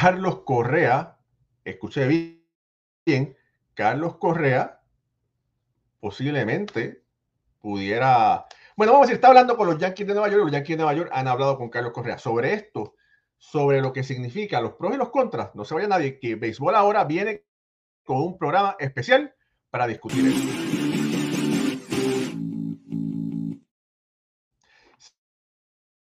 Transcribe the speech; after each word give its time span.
Carlos 0.00 0.42
Correa, 0.42 1.18
escuche 1.64 2.06
bien, 3.04 3.36
Carlos 3.74 4.16
Correa 4.18 4.80
posiblemente 5.98 7.02
pudiera. 7.58 8.46
Bueno, 8.76 8.92
vamos 8.92 9.06
a 9.06 9.06
decir, 9.06 9.16
está 9.16 9.26
hablando 9.26 9.56
con 9.56 9.66
los 9.66 9.76
Yankees 9.78 10.06
de 10.06 10.12
Nueva 10.12 10.28
York. 10.28 10.44
Los 10.44 10.52
Yankees 10.52 10.76
de 10.76 10.82
Nueva 10.84 10.94
York 10.94 11.10
han 11.12 11.26
hablado 11.26 11.58
con 11.58 11.68
Carlos 11.68 11.92
Correa 11.92 12.16
sobre 12.16 12.54
esto, 12.54 12.94
sobre 13.38 13.80
lo 13.80 13.92
que 13.92 14.04
significa 14.04 14.60
los 14.60 14.74
pros 14.74 14.94
y 14.94 14.98
los 14.98 15.10
contras. 15.10 15.52
No 15.56 15.64
se 15.64 15.74
vaya 15.74 15.88
nadie, 15.88 16.20
que 16.20 16.36
Béisbol 16.36 16.76
ahora 16.76 17.02
viene 17.02 17.42
con 18.04 18.18
un 18.18 18.38
programa 18.38 18.76
especial 18.78 19.34
para 19.68 19.88
discutir 19.88 20.28
esto. 20.28 20.52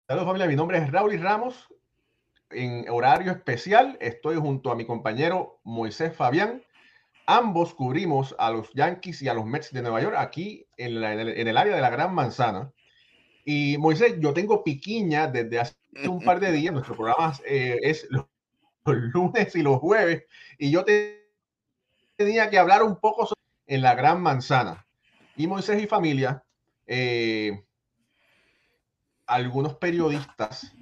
Saludos 0.08 0.26
familia, 0.26 0.48
mi 0.48 0.56
nombre 0.56 0.80
es 0.80 0.92
Raúl 0.92 1.22
Ramos. 1.22 1.70
En 2.54 2.90
horario 2.90 3.32
especial 3.32 3.98
estoy 4.00 4.36
junto 4.36 4.72
a 4.72 4.76
mi 4.76 4.86
compañero 4.86 5.60
Moisés 5.64 6.16
Fabián. 6.16 6.64
Ambos 7.26 7.74
cubrimos 7.74 8.36
a 8.38 8.52
los 8.52 8.72
Yankees 8.74 9.22
y 9.22 9.30
a 9.30 9.34
los 9.34 9.46
Mets 9.46 9.72
de 9.72 9.82
Nueva 9.82 10.02
York 10.02 10.16
aquí 10.18 10.66
en, 10.78 11.04
el, 11.04 11.58
área 11.58 11.76
de 11.76 11.82
la 11.82 11.90
Gran 11.90 12.14
Manzana. 12.14 12.72
Y 13.46 13.78
Moisés, 13.78 14.16
yo 14.20 14.34
tengo 14.34 14.64
piquiña 14.64 15.28
desde 15.28 15.60
hace 15.60 15.76
un 16.08 16.24
par 16.24 16.40
de 16.40 16.52
días. 16.52 16.74
Nuestro 16.74 16.96
programa 16.96 17.34
eh, 17.46 17.80
es 17.82 18.08
los, 18.10 18.26
lunes 18.86 19.56
y 19.56 19.62
los 19.62 19.80
jueves. 19.80 20.26
Y 20.58 20.72
yo 20.72 20.84
tenía 22.16 22.50
que 22.50 22.60
hablar 22.60 22.84
un 22.84 22.98
poco 22.98 23.26
sobre 23.26 23.42
en 23.68 23.82
la 23.82 23.96
Gran 23.96 24.22
Manzana. 24.22 24.86
Y 25.36 25.48
Moisés 25.48 25.82
y 25.82 25.88
familia, 25.88 26.44
eh, 26.86 27.64
algunos 29.26 29.76
periodistas 29.76 30.74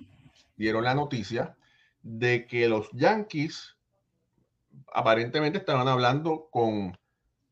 dieron 0.58 0.84
la 0.84 0.94
noticia 0.94 1.56
de 2.04 2.48
que 2.48 2.68
los 2.68 2.90
Yankees 2.92 3.78
aparentemente 4.94 5.60
estaban 5.60 5.88
hablando 5.88 6.50
con, 6.52 6.98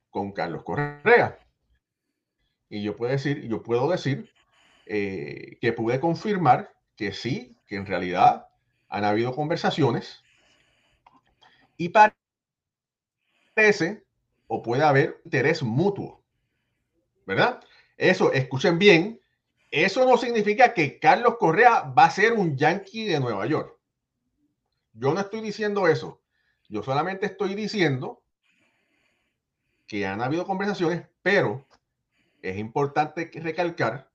con 0.09 0.31
Carlos 0.31 0.63
Correa. 0.63 1.39
Y 2.69 2.83
yo 2.83 2.95
puedo 2.95 3.11
decir, 3.11 3.47
yo 3.47 3.63
puedo 3.63 3.89
decir 3.89 4.31
eh, 4.85 5.57
que 5.61 5.73
pude 5.73 5.99
confirmar 5.99 6.73
que 6.95 7.13
sí, 7.13 7.57
que 7.67 7.75
en 7.75 7.85
realidad 7.85 8.47
han 8.89 9.05
habido 9.05 9.33
conversaciones 9.33 10.21
y 11.77 11.89
parece 11.89 12.15
o 14.47 14.61
puede 14.61 14.83
haber 14.83 15.21
interés 15.25 15.63
mutuo. 15.63 16.23
¿Verdad? 17.25 17.63
Eso, 17.97 18.33
escuchen 18.33 18.79
bien, 18.79 19.21
eso 19.71 20.05
no 20.05 20.17
significa 20.17 20.73
que 20.73 20.99
Carlos 20.99 21.37
Correa 21.37 21.81
va 21.81 22.05
a 22.05 22.11
ser 22.11 22.33
un 22.33 22.57
yankee 22.57 23.05
de 23.05 23.19
Nueva 23.19 23.45
York. 23.45 23.78
Yo 24.93 25.13
no 25.13 25.19
estoy 25.19 25.41
diciendo 25.41 25.87
eso. 25.87 26.21
Yo 26.67 26.83
solamente 26.83 27.25
estoy 27.25 27.55
diciendo 27.55 28.23
que 29.87 30.05
han 30.05 30.21
habido 30.21 30.45
conversaciones, 30.45 31.07
pero 31.21 31.65
es 32.41 32.57
importante 32.57 33.29
recalcar 33.33 34.09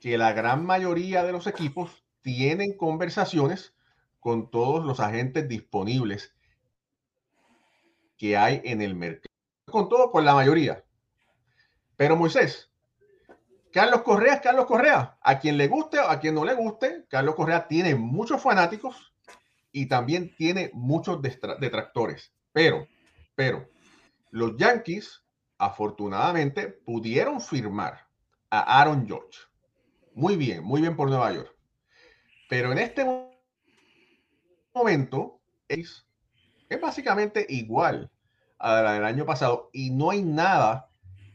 que 0.00 0.18
la 0.18 0.32
gran 0.32 0.64
mayoría 0.64 1.22
de 1.22 1.32
los 1.32 1.46
equipos 1.46 2.04
tienen 2.22 2.76
conversaciones 2.76 3.74
con 4.18 4.50
todos 4.50 4.84
los 4.84 5.00
agentes 5.00 5.48
disponibles 5.48 6.34
que 8.16 8.36
hay 8.36 8.60
en 8.64 8.82
el 8.82 8.94
mercado. 8.94 9.32
Con 9.66 9.88
todo, 9.88 10.10
con 10.10 10.24
la 10.24 10.34
mayoría. 10.34 10.84
Pero 11.96 12.16
Moisés, 12.16 12.70
Carlos 13.72 14.02
Correa 14.02 14.40
Carlos 14.40 14.66
Correa. 14.66 15.16
A 15.22 15.38
quien 15.38 15.56
le 15.56 15.68
guste 15.68 15.98
o 15.98 16.08
a 16.08 16.18
quien 16.18 16.34
no 16.34 16.44
le 16.44 16.54
guste, 16.54 17.06
Carlos 17.08 17.34
Correa 17.34 17.68
tiene 17.68 17.94
muchos 17.94 18.42
fanáticos 18.42 19.09
y 19.72 19.86
también 19.86 20.34
tiene 20.36 20.70
muchos 20.72 21.20
detractores. 21.22 22.32
Pero, 22.52 22.86
pero, 23.34 23.68
los 24.30 24.56
Yankees 24.56 25.24
afortunadamente 25.58 26.68
pudieron 26.68 27.40
firmar 27.40 28.06
a 28.50 28.80
Aaron 28.80 29.06
George. 29.06 29.38
Muy 30.14 30.36
bien, 30.36 30.64
muy 30.64 30.80
bien 30.80 30.96
por 30.96 31.08
Nueva 31.08 31.32
York. 31.32 31.54
Pero 32.48 32.72
en 32.72 32.78
este 32.78 33.06
momento 34.74 35.40
es, 35.68 36.06
es 36.68 36.80
básicamente 36.80 37.46
igual 37.48 38.10
a 38.58 38.82
la 38.82 38.92
del 38.94 39.04
año 39.04 39.24
pasado 39.24 39.70
y 39.72 39.90
no 39.90 40.10
hay 40.10 40.22
nada 40.22 40.88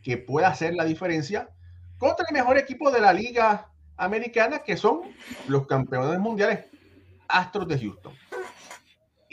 que 0.04 0.18
pueda 0.18 0.50
hacer 0.50 0.76
la 0.76 0.86
diferencia 0.86 1.50
contra 1.98 2.26
el 2.30 2.34
mejor 2.34 2.58
equipo 2.58 2.92
de 2.92 3.02
la 3.02 3.14
liga 3.14 3.72
americana 3.98 4.60
que 4.60 4.78
son 4.78 5.02
los 5.48 5.66
campeones 5.68 6.20
mundiales 6.20 6.66
Astros 7.28 7.68
de 7.68 7.80
Houston. 7.80 8.14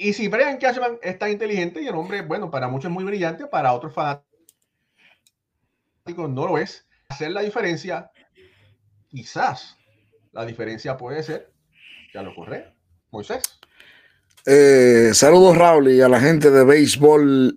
Y 0.03 0.13
si 0.15 0.27
Brian 0.27 0.59
Cashman 0.59 0.99
es 1.01 1.17
tan 1.17 1.31
inteligente 1.31 1.81
y 1.81 1.87
el 1.87 1.95
hombre, 1.95 2.23
bueno, 2.23 2.51
para 2.51 2.67
muchos 2.67 2.87
es 2.87 2.93
muy 2.93 3.05
brillante, 3.05 3.47
para 3.47 3.73
otros 3.73 3.95
fanáticos 3.95 4.27
no 6.29 6.49
lo 6.49 6.59
es, 6.59 6.89
hacer 7.09 7.31
la 7.31 7.43
diferencia, 7.43 8.11
quizás 9.07 9.77
la 10.33 10.45
diferencia 10.45 10.97
puede 10.97 11.23
ser, 11.23 11.53
ya 12.13 12.23
lo 12.23 12.35
corre, 12.35 12.75
Moisés. 13.13 13.45
Eh, 14.45 15.13
saludos, 15.15 15.57
Raúl, 15.57 15.93
y 15.93 16.01
a 16.01 16.09
la 16.09 16.19
gente 16.19 16.51
de 16.51 16.65
béisbol. 16.65 17.57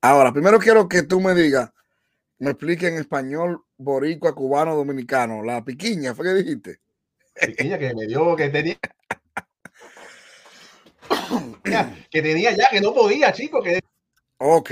Ahora, 0.00 0.32
primero 0.32 0.58
quiero 0.58 0.88
que 0.88 1.02
tú 1.02 1.20
me 1.20 1.34
digas, 1.34 1.70
me 2.38 2.52
explique 2.52 2.88
en 2.88 2.94
español, 2.94 3.62
boricua, 3.76 4.34
cubano, 4.34 4.74
dominicano, 4.74 5.42
la 5.42 5.62
piquiña, 5.62 6.14
¿fue 6.14 6.24
que 6.24 6.42
dijiste? 6.42 6.80
Piquiña 7.34 7.78
que 7.78 7.94
me 7.94 8.06
dio, 8.06 8.34
que 8.36 8.48
tenía, 8.48 8.78
que 12.10 12.22
tenía 12.22 12.56
ya, 12.56 12.68
que 12.70 12.80
no 12.80 12.94
podía, 12.94 13.32
chico. 13.32 13.62
Que... 13.62 13.80
Ok. 14.38 14.70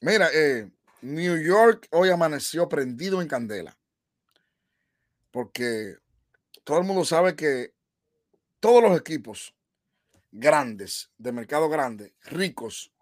Mira, 0.00 0.28
eh, 0.32 0.68
New 1.02 1.36
York 1.42 1.86
hoy 1.90 2.10
amaneció 2.10 2.68
prendido 2.68 3.20
en 3.20 3.28
candela. 3.28 3.76
Porque 5.30 5.96
todo 6.64 6.78
el 6.78 6.84
mundo 6.84 7.04
sabe 7.04 7.36
que 7.36 7.74
todos 8.60 8.82
los 8.82 8.98
equipos 8.98 9.54
grandes, 10.30 11.10
de 11.18 11.32
mercado 11.32 11.68
grande, 11.68 12.14
ricos, 12.22 12.92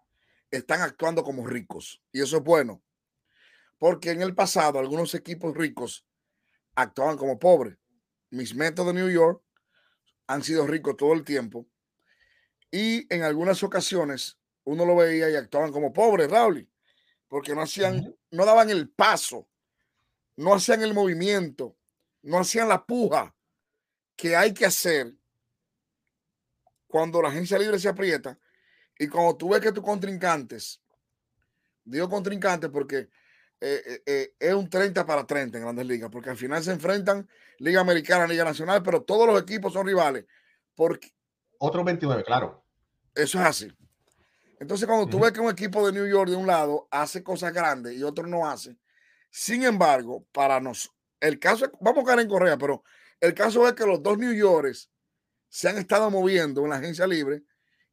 están 0.51 0.81
actuando 0.81 1.23
como 1.23 1.47
ricos. 1.47 2.01
Y 2.11 2.21
eso 2.21 2.37
es 2.37 2.43
bueno. 2.43 2.81
Porque 3.77 4.11
en 4.11 4.21
el 4.21 4.35
pasado 4.35 4.79
algunos 4.79 5.13
equipos 5.15 5.55
ricos 5.55 6.05
actuaban 6.75 7.17
como 7.17 7.39
pobres. 7.39 7.77
Mis 8.29 8.55
metos 8.55 8.85
de 8.85 8.93
New 8.93 9.09
York 9.09 9.41
han 10.27 10.43
sido 10.43 10.65
ricos 10.67 10.97
todo 10.97 11.13
el 11.13 11.23
tiempo 11.23 11.67
y 12.73 13.05
en 13.13 13.21
algunas 13.21 13.61
ocasiones 13.61 14.39
uno 14.63 14.83
lo 14.83 14.95
veía 14.95 15.29
y 15.29 15.35
actuaban 15.35 15.71
como 15.71 15.93
pobres, 15.93 16.27
Raúl, 16.31 16.67
porque 17.27 17.53
no 17.53 17.61
hacían, 17.61 18.15
no 18.31 18.45
daban 18.45 18.71
el 18.71 18.89
paso, 18.89 19.47
no 20.37 20.55
hacían 20.55 20.81
el 20.81 20.95
movimiento, 20.95 21.77
no 22.23 22.39
hacían 22.39 22.67
la 22.67 22.83
puja 22.83 23.35
que 24.15 24.35
hay 24.35 24.55
que 24.55 24.65
hacer 24.65 25.13
cuando 26.87 27.21
la 27.21 27.29
agencia 27.29 27.59
libre 27.59 27.77
se 27.77 27.89
aprieta 27.89 28.39
y 28.97 29.07
cuando 29.07 29.37
tú 29.37 29.49
ves 29.49 29.61
que 29.61 29.71
tus 29.71 29.83
contrincantes, 29.83 30.81
digo 31.83 32.09
contrincantes 32.09 32.71
porque 32.71 33.07
eh, 33.61 33.83
eh, 33.85 34.01
eh, 34.07 34.33
es 34.39 34.53
un 34.55 34.67
30 34.67 35.05
para 35.05 35.27
30 35.27 35.59
en 35.59 35.63
grandes 35.63 35.85
ligas, 35.85 36.09
porque 36.09 36.31
al 36.31 36.37
final 36.37 36.63
se 36.63 36.71
enfrentan 36.71 37.29
Liga 37.59 37.81
Americana, 37.81 38.25
Liga 38.25 38.43
Nacional, 38.43 38.81
pero 38.81 39.03
todos 39.03 39.27
los 39.27 39.39
equipos 39.39 39.73
son 39.73 39.85
rivales. 39.85 40.25
Porque, 40.73 41.13
Otros 41.59 41.85
29, 41.85 42.23
claro. 42.23 42.62
Eso 43.15 43.39
es 43.39 43.45
así. 43.45 43.71
Entonces, 44.59 44.87
cuando 44.87 45.07
tú 45.07 45.19
ves 45.19 45.31
que 45.31 45.39
un 45.39 45.51
equipo 45.51 45.85
de 45.85 45.91
New 45.91 46.07
York 46.07 46.29
de 46.29 46.37
un 46.37 46.47
lado 46.47 46.87
hace 46.89 47.21
cosas 47.21 47.53
grandes 47.53 47.95
y 47.95 48.03
otro 48.03 48.25
no 48.27 48.47
hace, 48.49 48.77
sin 49.29 49.63
embargo, 49.63 50.25
para 50.31 50.59
nosotros, 50.59 50.95
el 51.19 51.39
caso, 51.39 51.71
vamos 51.79 52.03
a 52.03 52.07
caer 52.07 52.19
en 52.21 52.29
Correa, 52.29 52.57
pero 52.57 52.83
el 53.19 53.33
caso 53.33 53.67
es 53.67 53.73
que 53.73 53.85
los 53.85 54.01
dos 54.01 54.17
New 54.17 54.33
Yorkers 54.33 54.89
se 55.47 55.69
han 55.69 55.77
estado 55.77 56.09
moviendo 56.09 56.63
en 56.63 56.69
la 56.69 56.77
agencia 56.77 57.07
libre 57.07 57.43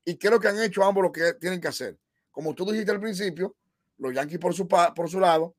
y 0.04 0.16
creo 0.16 0.40
que 0.40 0.48
han 0.48 0.60
hecho 0.60 0.82
ambos 0.82 1.04
lo 1.04 1.12
que 1.12 1.34
tienen 1.34 1.60
que 1.60 1.68
hacer. 1.68 1.98
Como 2.30 2.54
tú 2.54 2.64
dijiste 2.70 2.90
al 2.90 3.00
principio, 3.00 3.56
los 3.98 4.14
Yankees 4.14 4.38
por 4.38 4.54
su, 4.54 4.66
por 4.66 5.08
su 5.08 5.20
lado 5.20 5.56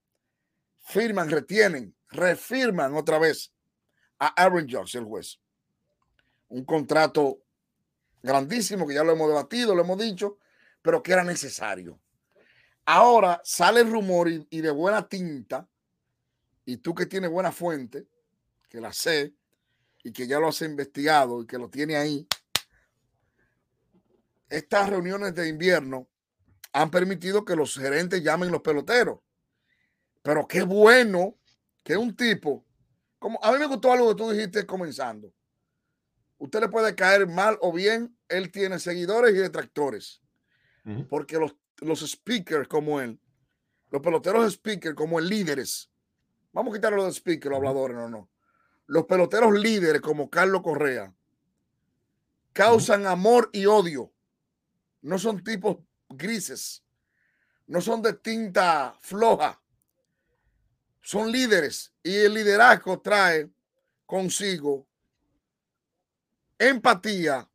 firman, 0.79 1.29
retienen, 1.29 1.95
refirman 2.09 2.95
otra 2.95 3.19
vez 3.19 3.53
a 4.19 4.27
Aaron 4.43 4.67
Judge, 4.69 4.97
el 4.97 5.05
juez. 5.05 5.39
Un 6.49 6.65
contrato 6.65 7.43
grandísimo, 8.21 8.87
que 8.87 8.93
ya 8.93 9.03
lo 9.03 9.13
hemos 9.13 9.27
debatido, 9.27 9.75
lo 9.75 9.81
hemos 9.81 9.97
dicho, 9.97 10.37
pero 10.81 11.01
que 11.01 11.13
era 11.13 11.23
necesario. 11.23 11.99
Ahora 12.85 13.41
sale 13.43 13.81
el 13.81 13.91
rumor 13.91 14.29
y, 14.29 14.61
de 14.61 14.71
buena 14.71 15.07
tinta, 15.07 15.67
y 16.65 16.77
tú 16.77 16.93
que 16.93 17.05
tienes 17.05 17.29
buena 17.29 17.51
fuente, 17.51 18.07
que 18.69 18.81
la 18.81 18.91
sé, 18.93 19.33
y 20.03 20.11
que 20.11 20.27
ya 20.27 20.39
lo 20.39 20.47
has 20.47 20.61
investigado 20.61 21.43
y 21.43 21.47
que 21.47 21.57
lo 21.57 21.69
tiene 21.69 21.95
ahí, 21.95 22.27
estas 24.49 24.89
reuniones 24.89 25.33
de 25.35 25.47
invierno 25.47 26.09
han 26.73 26.89
permitido 26.89 27.45
que 27.45 27.55
los 27.55 27.75
gerentes 27.75 28.23
llamen 28.23 28.51
los 28.51 28.61
peloteros. 28.61 29.19
Pero 30.21 30.47
qué 30.47 30.63
bueno 30.63 31.37
que 31.83 31.97
un 31.97 32.15
tipo, 32.15 32.65
como 33.19 33.39
a 33.43 33.51
mí 33.51 33.59
me 33.59 33.67
gustó 33.67 33.91
algo 33.91 34.09
que 34.09 34.15
tú 34.15 34.31
dijiste 34.31 34.65
comenzando, 34.65 35.33
usted 36.41 36.59
le 36.59 36.69
puede 36.69 36.95
caer 36.95 37.27
mal 37.27 37.55
o 37.61 37.71
bien, 37.71 38.17
él 38.27 38.51
tiene 38.51 38.79
seguidores 38.79 39.35
y 39.35 39.37
detractores. 39.37 40.21
Porque 41.07 41.37
los, 41.37 41.55
los 41.77 41.99
speakers 41.99 42.67
como 42.67 42.99
él, 42.99 43.19
los 43.91 44.01
peloteros 44.01 44.51
speakers 44.51 44.95
como 44.95 45.19
el 45.19 45.29
líderes, 45.29 45.91
vamos 46.51 46.73
a 46.73 46.77
quitarlo 46.77 47.05
de 47.05 47.11
speaker, 47.11 47.51
los 47.51 47.57
habladores, 47.59 47.95
no, 47.95 48.09
no. 48.09 48.29
Los 48.87 49.05
peloteros 49.05 49.53
líderes 49.53 50.01
como 50.01 50.31
Carlos 50.31 50.63
Correa 50.63 51.13
causan 52.53 53.05
amor 53.05 53.51
y 53.53 53.67
odio. 53.67 54.11
No 55.01 55.19
son 55.19 55.43
tipos 55.43 55.77
grises, 56.09 56.83
no 57.67 57.81
son 57.81 58.01
de 58.01 58.13
tinta 58.13 58.95
floja, 58.99 59.61
son 61.01 61.31
líderes 61.31 61.93
y 62.01 62.15
el 62.15 62.33
liderazgo 62.33 62.99
trae 62.99 63.51
consigo 64.07 64.87
empatía 66.61 67.49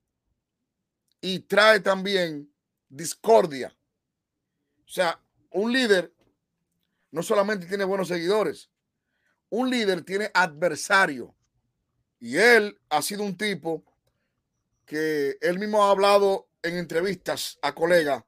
y 1.20 1.40
trae 1.40 1.80
también 1.80 2.52
discordia. 2.88 3.74
O 4.84 4.88
sea, 4.88 5.20
un 5.50 5.72
líder 5.72 6.12
no 7.12 7.22
solamente 7.22 7.66
tiene 7.66 7.84
buenos 7.84 8.08
seguidores, 8.08 8.68
un 9.48 9.70
líder 9.70 10.02
tiene 10.02 10.30
adversario. 10.34 11.34
Y 12.18 12.36
él 12.36 12.78
ha 12.88 13.00
sido 13.00 13.22
un 13.22 13.36
tipo 13.36 13.84
que 14.84 15.38
él 15.40 15.58
mismo 15.58 15.84
ha 15.84 15.90
hablado 15.90 16.48
en 16.62 16.76
entrevistas 16.76 17.58
a 17.62 17.74
colegas 17.74 18.24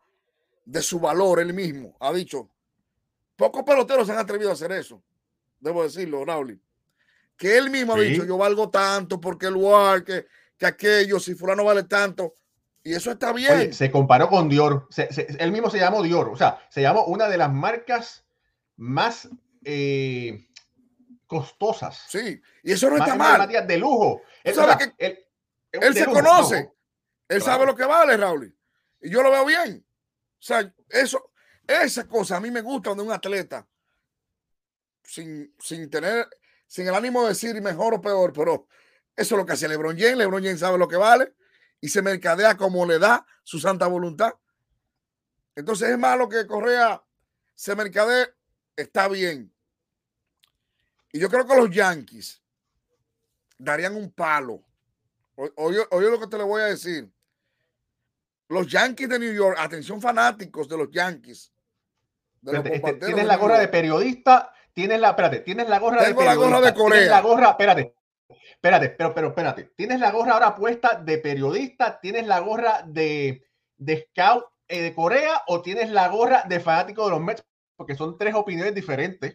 de 0.64 0.82
su 0.82 1.00
valor, 1.00 1.40
él 1.40 1.54
mismo 1.54 1.96
ha 1.98 2.12
dicho, 2.12 2.50
pocos 3.36 3.64
peloteros 3.64 4.06
se 4.06 4.12
han 4.12 4.19
atrevido 4.19 4.50
a 4.50 4.52
hacer 4.52 4.70
eso, 4.72 5.02
debo 5.58 5.82
decirlo, 5.82 6.25
Raúl. 6.25 6.60
Que 7.36 7.56
él 7.56 7.70
mismo 7.70 7.94
ha 7.94 8.00
dicho, 8.00 8.25
yo 8.25 8.36
valgo 8.36 8.69
tanto 8.69 9.20
porque 9.20 9.46
el 9.46 9.54
lugar, 9.54 10.04
que, 10.04 10.26
que 10.58 10.66
aquello, 10.66 11.20
si 11.20 11.34
fulano 11.34 11.64
vale 11.64 11.84
tanto. 11.84 12.34
Y 12.82 12.94
eso 12.94 13.10
está 13.10 13.32
bien. 13.32 13.72
se 13.72 13.90
comparó 13.90 14.28
con 14.28 14.49
Dior. 14.49 14.88
él 15.38 15.52
mismo 15.52 15.70
se 15.70 15.78
llamó 15.78 16.02
Dior. 16.02 16.28
O 16.28 16.37
sea, 16.37 16.58
se 16.69 16.82
llamó 16.82 17.05
una 17.05 17.28
de 17.28 17.38
las 17.38 17.52
marcas 17.52 18.25
más 18.76 19.28
eh, 19.64 20.49
costosas. 21.26 22.05
Sí, 22.08 22.40
y 22.62 22.72
eso 22.72 22.90
no 22.90 22.96
está 22.96 23.14
mal. 23.14 23.49
De 23.66 23.78
lujo. 23.78 24.22
Él, 24.43 24.55
él, 25.72 25.94
se 25.94 26.06
conoce. 26.06 26.72
Él 27.28 27.43
sabe 27.43 27.66
lo 27.66 27.76
que 27.76 27.84
vale, 27.84 28.16
Raúl. 28.16 28.54
Y 29.00 29.11
yo 29.11 29.22
lo 29.22 29.31
veo 29.31 29.44
bien. 29.44 29.84
O 30.38 30.43
sea, 30.43 30.72
eso, 30.88 31.31
esa 31.66 32.06
cosa 32.08 32.37
a 32.37 32.40
mí 32.40 32.50
me 32.50 32.62
gusta 32.62 32.94
de 32.94 33.02
un 33.02 33.12
atleta. 33.12 33.66
Sin, 35.02 35.54
sin 35.58 35.90
tener, 35.90 36.28
sin 36.66 36.87
el 36.87 36.94
ánimo 36.94 37.22
de 37.22 37.31
decir 37.31 37.61
mejor 37.61 37.94
o 37.94 38.00
peor, 38.00 38.32
pero 38.32 38.66
eso 39.19 39.35
es 39.35 39.38
lo 39.38 39.44
que 39.44 39.55
hace 39.55 39.67
LeBron 39.67 39.99
James. 39.99 40.17
LeBron 40.17 40.44
James 40.44 40.61
sabe 40.61 40.79
lo 40.79 40.87
que 40.87 40.97
vale 40.97 41.35
y 41.81 41.88
se 41.88 42.03
mercadea 42.03 42.56
como 42.56 42.87
le 42.87 43.00
da 43.00 43.26
su 43.43 43.59
santa 43.59 43.88
voluntad. 43.88 44.32
Entonces 45.56 45.91
es 45.91 45.99
malo 45.99 46.29
que 46.29 46.47
Correa 46.47 47.03
se 47.53 47.75
mercadee, 47.75 48.32
está 48.76 49.09
bien. 49.09 49.53
Y 51.11 51.19
yo 51.19 51.29
creo 51.29 51.44
que 51.49 51.56
los 51.56 51.69
Yankees 51.69 52.41
darían 53.59 53.97
un 53.97 54.12
palo. 54.12 54.62
Oye, 55.56 55.85
lo 55.91 56.21
que 56.21 56.29
te 56.29 56.38
le 56.38 56.44
voy 56.44 56.62
a 56.62 56.67
decir. 56.67 57.12
Los 58.49 58.69
Yankees 58.69 59.09
de 59.09 59.19
New 59.19 59.35
York, 59.35 59.56
atención 59.59 60.00
fanáticos 60.00 60.69
de 60.69 60.79
los 60.79 60.91
Yankees. 60.93 61.53
Este, 62.47 62.81
tienes 63.05 63.26
la 63.26 63.37
gorra 63.37 63.59
de 63.59 63.67
periodista, 63.67 64.53
tienes 64.73 65.00
la, 65.00 65.11
espérate, 65.11 65.41
tienes 65.41 65.69
la 65.69 65.81
gorra 65.81 66.05
de 66.05 66.14
periodista, 66.14 66.25
la 66.25 66.35
gorra 66.37 66.61
de 66.61 66.75
Corea. 66.75 67.11
la 67.11 67.21
gorra, 67.21 67.50
espérate, 67.50 67.98
espérate, 68.28 68.90
pero, 68.90 69.14
pero 69.14 69.28
espérate, 69.28 69.64
tienes 69.76 70.00
la 70.00 70.10
gorra 70.10 70.32
ahora 70.32 70.54
puesta 70.54 71.00
de 71.02 71.19
periodista, 71.19 72.00
tienes 72.00 72.26
la 72.26 72.40
gorra 72.40 72.82
de, 72.86 73.44
de 73.76 74.08
scout 74.10 74.44
eh, 74.69 74.82
de 74.82 74.94
Corea 74.94 75.42
o 75.46 75.62
tienes 75.62 75.90
la 75.90 76.08
gorra 76.08 76.44
de 76.48 76.60
fanático 76.60 77.04
de 77.04 77.10
los 77.10 77.20
Mets, 77.20 77.44
porque 77.76 77.94
son 77.94 78.19
tres 78.19 78.34
opiniones 78.34 78.75
diferentes. 78.75 79.34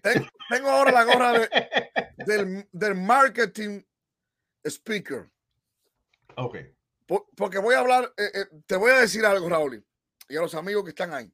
Tengo, 0.50 0.70
ahora 0.70 0.92
la 0.92 1.04
gorra 1.06 1.34
del, 2.18 2.68
del 2.72 2.96
marketing 2.96 3.82
speaker. 4.64 5.30
Ok. 6.36 6.58
porque 7.36 7.60
voy 7.60 7.76
a 7.76 7.80
hablar, 7.80 8.12
eh, 8.18 8.32
eh, 8.34 8.46
te 8.66 8.76
voy 8.76 8.92
a 8.92 9.00
decir 9.00 9.26
algo, 9.26 9.50
Raúl, 9.50 9.86
y 10.28 10.36
a 10.36 10.42
los 10.42 10.56
amigos 10.56 10.84
que 10.84 10.90
están 10.90 11.14
ahí 11.14 11.32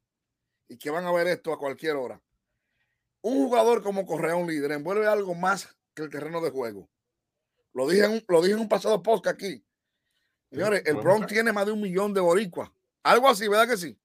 y 0.67 0.77
que 0.77 0.89
van 0.89 1.05
a 1.05 1.11
ver 1.11 1.27
esto 1.27 1.51
a 1.51 1.59
cualquier 1.59 1.95
hora. 1.95 2.21
Un 3.21 3.47
jugador 3.47 3.81
como 3.83 4.05
Correa, 4.05 4.35
un 4.35 4.47
líder, 4.47 4.71
envuelve 4.71 5.07
algo 5.07 5.35
más 5.35 5.75
que 5.93 6.03
el 6.03 6.09
terreno 6.09 6.41
de 6.41 6.51
juego. 6.51 6.89
Lo 7.73 7.87
dije 7.87 8.05
en 8.05 8.11
un, 8.11 8.25
lo 8.27 8.41
dije 8.41 8.53
en 8.53 8.61
un 8.61 8.69
pasado 8.69 9.01
post 9.01 9.27
aquí. 9.27 9.63
Señores, 10.49 10.83
el 10.85 10.95
Bronx 10.95 11.27
tiene 11.27 11.51
más 11.51 11.65
de 11.65 11.71
un 11.71 11.81
millón 11.81 12.13
de 12.13 12.21
boricuas. 12.21 12.71
Algo 13.03 13.29
así, 13.29 13.47
¿verdad 13.47 13.67
que 13.67 13.77
sí? 13.77 13.99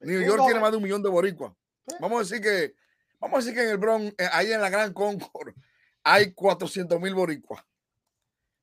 New 0.00 0.22
York 0.22 0.42
tiene 0.44 0.60
más 0.60 0.70
de 0.70 0.76
un 0.76 0.82
millón 0.82 1.02
de 1.02 1.08
boricuas. 1.08 1.52
Vamos 2.00 2.18
a 2.18 2.22
decir 2.22 2.42
que, 2.42 2.74
vamos 3.18 3.36
a 3.36 3.40
decir 3.40 3.54
que 3.54 3.64
en 3.64 3.70
el 3.70 3.78
Bronx, 3.78 4.14
eh, 4.18 4.28
ahí 4.32 4.52
en 4.52 4.60
la 4.60 4.70
Gran 4.70 4.92
Concord, 4.92 5.54
hay 6.02 6.32
400 6.32 7.00
mil 7.00 7.14
boricuas. 7.14 7.64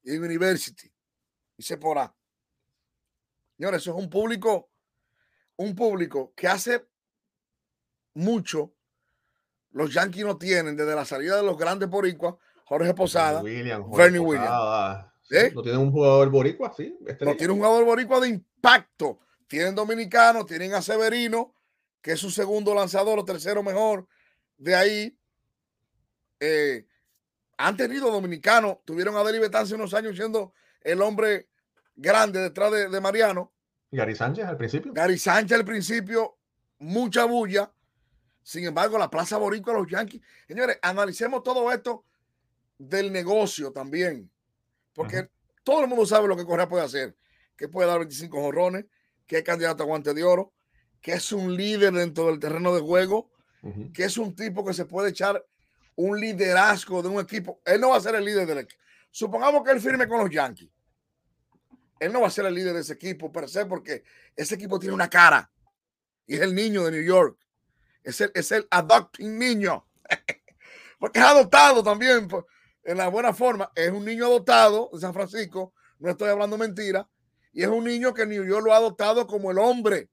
Y 0.03 0.17
University 0.17 0.91
y 1.57 1.63
se 1.63 1.77
porá. 1.77 2.15
Señores, 3.57 3.81
eso 3.81 3.91
es 3.91 3.97
un 3.97 4.09
público, 4.09 4.69
un 5.57 5.75
público 5.75 6.33
que 6.35 6.47
hace 6.47 6.87
mucho 8.13 8.73
los 9.71 9.93
Yankees 9.93 10.25
no 10.25 10.37
tienen 10.37 10.75
desde 10.75 10.95
la 10.95 11.05
salida 11.05 11.37
de 11.37 11.43
los 11.43 11.57
grandes 11.57 11.89
boricuas, 11.89 12.35
Jorge 12.67 12.93
Posada, 12.93 13.41
William, 13.41 13.89
Bernie 13.89 14.19
Williams. 14.19 15.05
¿Eh? 15.31 15.51
No 15.55 15.61
tienen 15.61 15.79
un 15.79 15.91
jugador 15.91 16.29
boricua, 16.29 16.73
sí. 16.75 16.97
Este 17.07 17.23
no 17.23 17.35
tiene 17.37 17.53
un 17.53 17.59
jugador 17.59 17.85
boricua 17.85 18.19
de 18.19 18.27
impacto. 18.27 19.19
Tienen 19.47 19.73
dominicanos, 19.73 20.45
tienen 20.45 20.73
a 20.73 20.81
Severino, 20.81 21.53
que 22.01 22.11
es 22.11 22.19
su 22.19 22.29
segundo 22.29 22.75
lanzador 22.75 23.19
o 23.19 23.23
tercero 23.23 23.63
mejor. 23.63 24.05
De 24.57 24.75
ahí, 24.75 25.17
eh, 26.41 26.85
han 27.55 27.77
tenido 27.77 28.11
dominicanos, 28.11 28.79
tuvieron 28.83 29.15
a 29.15 29.23
Deli 29.23 29.39
hace 29.53 29.75
unos 29.75 29.93
años 29.93 30.17
siendo 30.17 30.51
el 30.81 31.01
hombre 31.01 31.47
grande 31.95 32.41
detrás 32.41 32.71
de, 32.91 32.99
Mariano. 32.99 33.53
Gary 33.91 34.13
Sánchez 34.13 34.45
al 34.45 34.57
principio. 34.57 34.91
Gary 34.91 35.17
Sánchez 35.17 35.57
al 35.57 35.65
principio, 35.65 36.37
mucha 36.79 37.23
bulla. 37.23 37.71
Sin 38.43 38.65
embargo, 38.65 38.97
la 38.97 39.09
Plaza 39.09 39.37
Boricua, 39.37 39.73
los 39.73 39.87
Yankees. 39.87 40.21
Señores, 40.49 40.79
analicemos 40.81 41.43
todo 41.43 41.71
esto 41.71 42.03
del 42.77 43.11
negocio 43.11 43.71
también. 43.71 44.29
Porque 44.93 45.29
todo 45.63 45.81
el 45.81 45.87
mundo 45.87 46.05
sabe 46.05 46.27
lo 46.27 46.35
que 46.35 46.45
Correa 46.45 46.67
puede 46.67 46.83
hacer. 46.83 47.15
Que 47.55 47.67
puede 47.67 47.87
dar 47.87 47.99
25 47.99 48.41
jorrones, 48.41 48.85
que 49.25 49.37
es 49.37 49.43
candidato 49.43 49.83
a 49.83 49.85
guante 49.85 50.13
de 50.13 50.23
oro, 50.23 50.53
que 51.01 51.13
es 51.13 51.31
un 51.31 51.55
líder 51.55 51.93
dentro 51.93 52.27
del 52.27 52.39
terreno 52.39 52.73
de 52.73 52.81
juego, 52.81 53.31
que 53.93 54.05
es 54.05 54.17
un 54.17 54.33
tipo 54.35 54.63
que 54.63 54.73
se 54.73 54.85
puede 54.85 55.09
echar 55.09 55.43
un 55.95 56.19
liderazgo 56.19 57.01
de 57.01 57.09
un 57.09 57.19
equipo. 57.19 57.59
Él 57.65 57.81
no 57.81 57.89
va 57.89 57.97
a 57.97 58.01
ser 58.01 58.15
el 58.15 58.23
líder 58.23 58.47
del 58.47 58.59
equipo. 58.59 58.81
Supongamos 59.11 59.63
que 59.63 59.71
él 59.71 59.81
firme 59.81 60.07
con 60.07 60.19
los 60.19 60.29
Yankees. 60.29 60.69
Él 61.99 62.13
no 62.13 62.21
va 62.21 62.27
a 62.27 62.31
ser 62.31 62.45
el 62.45 62.53
líder 62.53 62.73
de 62.73 62.81
ese 62.81 62.93
equipo 62.93 63.31
per 63.31 63.49
se 63.49 63.65
porque 63.65 64.03
ese 64.35 64.55
equipo 64.55 64.79
tiene 64.79 64.93
una 64.93 65.09
cara 65.09 65.51
y 66.27 66.35
es 66.35 66.41
el 66.41 66.53
niño 66.53 66.83
de 66.83 66.91
New 66.91 67.03
York. 67.03 67.39
Es 68.03 68.21
el, 68.21 68.31
es 68.35 68.51
el 68.51 68.67
adopting 68.69 69.37
niño. 69.37 69.85
porque 70.99 71.19
es 71.19 71.25
adoptado 71.25 71.83
también 71.83 72.27
en 72.87 72.97
la 72.97 73.09
buena 73.09 73.33
forma. 73.33 73.71
Es 73.75 73.91
un 73.91 74.05
niño 74.05 74.25
adoptado 74.25 74.89
de 74.93 74.99
San 74.99 75.13
Francisco. 75.13 75.73
No 75.99 76.09
estoy 76.09 76.29
hablando 76.29 76.57
mentira. 76.57 77.07
Y 77.51 77.61
es 77.61 77.67
un 77.67 77.83
niño 77.83 78.13
que 78.13 78.25
New 78.25 78.45
York 78.45 78.65
lo 78.65 78.73
ha 78.73 78.77
adoptado 78.77 79.27
como 79.27 79.51
el 79.51 79.59
hombre. 79.59 80.09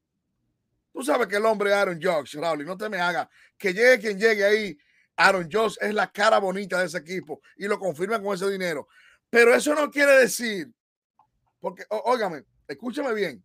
Tú 0.93 1.03
sabes 1.03 1.29
que 1.29 1.37
el 1.37 1.47
hombre 1.47 1.71
es 1.71 1.77
Aaron 1.77 2.01
Judge, 2.01 2.39
Raúl, 2.39 2.65
no 2.65 2.77
te 2.77 2.89
me 2.89 3.01
haga 3.01 3.29
que 3.59 3.73
llegue 3.73 3.99
quien 3.99 4.19
llegue 4.19 4.45
ahí 4.45 4.79
Aaron 5.17 5.49
Josh 5.51 5.77
es 5.81 5.95
la 5.95 6.11
cara 6.11 6.39
bonita 6.39 6.81
de 6.81 6.87
ese 6.87 6.99
equipo 6.99 7.41
y 7.57 7.67
lo 7.67 7.79
confirman 7.79 8.23
con 8.23 8.35
ese 8.35 8.51
dinero. 8.51 8.89
Pero 9.31 9.55
eso 9.55 9.75
no 9.75 9.91
quiere 9.91 10.13
decir, 10.13 10.73
porque, 11.61 11.85
óigame, 11.89 12.45
escúchame 12.67 13.15
bien, 13.15 13.45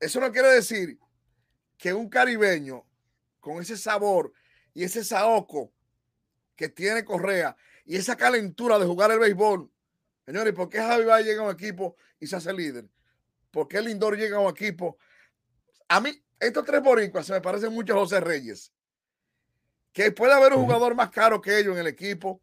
eso 0.00 0.20
no 0.20 0.30
quiere 0.32 0.48
decir 0.48 0.98
que 1.76 1.94
un 1.94 2.08
caribeño 2.08 2.84
con 3.40 3.60
ese 3.60 3.76
sabor 3.76 4.32
y 4.72 4.84
ese 4.84 5.04
saoco 5.04 5.72
que 6.56 6.68
tiene 6.68 7.04
Correa 7.04 7.56
y 7.84 7.96
esa 7.96 8.16
calentura 8.16 8.78
de 8.78 8.86
jugar 8.86 9.10
el 9.10 9.18
béisbol, 9.18 9.70
señores, 10.24 10.54
¿por 10.54 10.68
qué 10.68 10.78
Javi 10.78 11.04
llega 11.22 11.42
a 11.42 11.46
un 11.46 11.52
equipo 11.52 11.96
y 12.18 12.26
se 12.26 12.36
hace 12.36 12.52
líder? 12.52 12.88
¿Por 13.50 13.68
qué 13.68 13.80
Lindor 13.80 14.16
llega 14.16 14.38
a 14.38 14.40
un 14.40 14.50
equipo? 14.50 14.98
A 15.88 16.00
mí, 16.00 16.10
estos 16.40 16.64
tres 16.64 16.82
boricuas 16.82 17.26
se 17.26 17.32
me 17.32 17.40
parecen 17.40 17.72
mucho 17.72 17.94
a 17.94 17.98
José 17.98 18.20
Reyes 18.20 18.72
que 19.92 20.10
puede 20.10 20.32
haber 20.32 20.52
un 20.52 20.64
jugador 20.64 20.94
más 20.96 21.10
caro 21.10 21.40
que 21.40 21.56
ellos 21.56 21.74
en 21.74 21.80
el 21.80 21.86
equipo, 21.86 22.42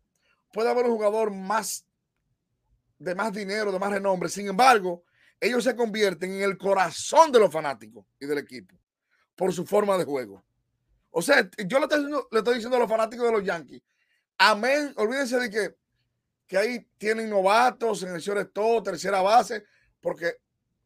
puede 0.53 0.69
haber 0.69 0.85
un 0.85 0.93
jugador 0.93 1.31
más 1.31 1.85
de 2.97 3.13
más 3.13 3.33
dinero, 3.33 3.73
de 3.73 3.79
más 3.79 3.91
renombre. 3.91 4.29
Sin 4.29 4.47
embargo, 4.47 5.03
ellos 5.39 5.63
se 5.63 5.75
convierten 5.75 6.31
en 6.31 6.43
el 6.43 6.57
corazón 6.57 7.29
de 7.31 7.39
los 7.39 7.51
fanáticos 7.51 8.05
y 8.19 8.25
del 8.25 8.37
equipo 8.37 8.79
por 9.35 9.51
su 9.51 9.65
forma 9.65 9.97
de 9.97 10.05
juego. 10.05 10.43
O 11.09 11.21
sea, 11.21 11.49
yo 11.67 11.79
le 11.79 11.85
estoy 11.85 11.99
diciendo, 11.99 12.27
le 12.31 12.39
estoy 12.39 12.53
diciendo 12.55 12.77
a 12.77 12.79
los 12.79 12.89
fanáticos 12.89 13.25
de 13.25 13.31
los 13.33 13.43
Yankees, 13.43 13.81
amén, 14.41 14.93
olvídense 14.97 15.37
de 15.37 15.49
que, 15.49 15.75
que 16.47 16.57
ahí 16.57 16.87
tienen 16.97 17.29
novatos, 17.29 17.99
selecciones 17.99 18.51
todo, 18.51 18.81
tercera 18.81 19.21
base, 19.21 19.63
porque 19.99 20.37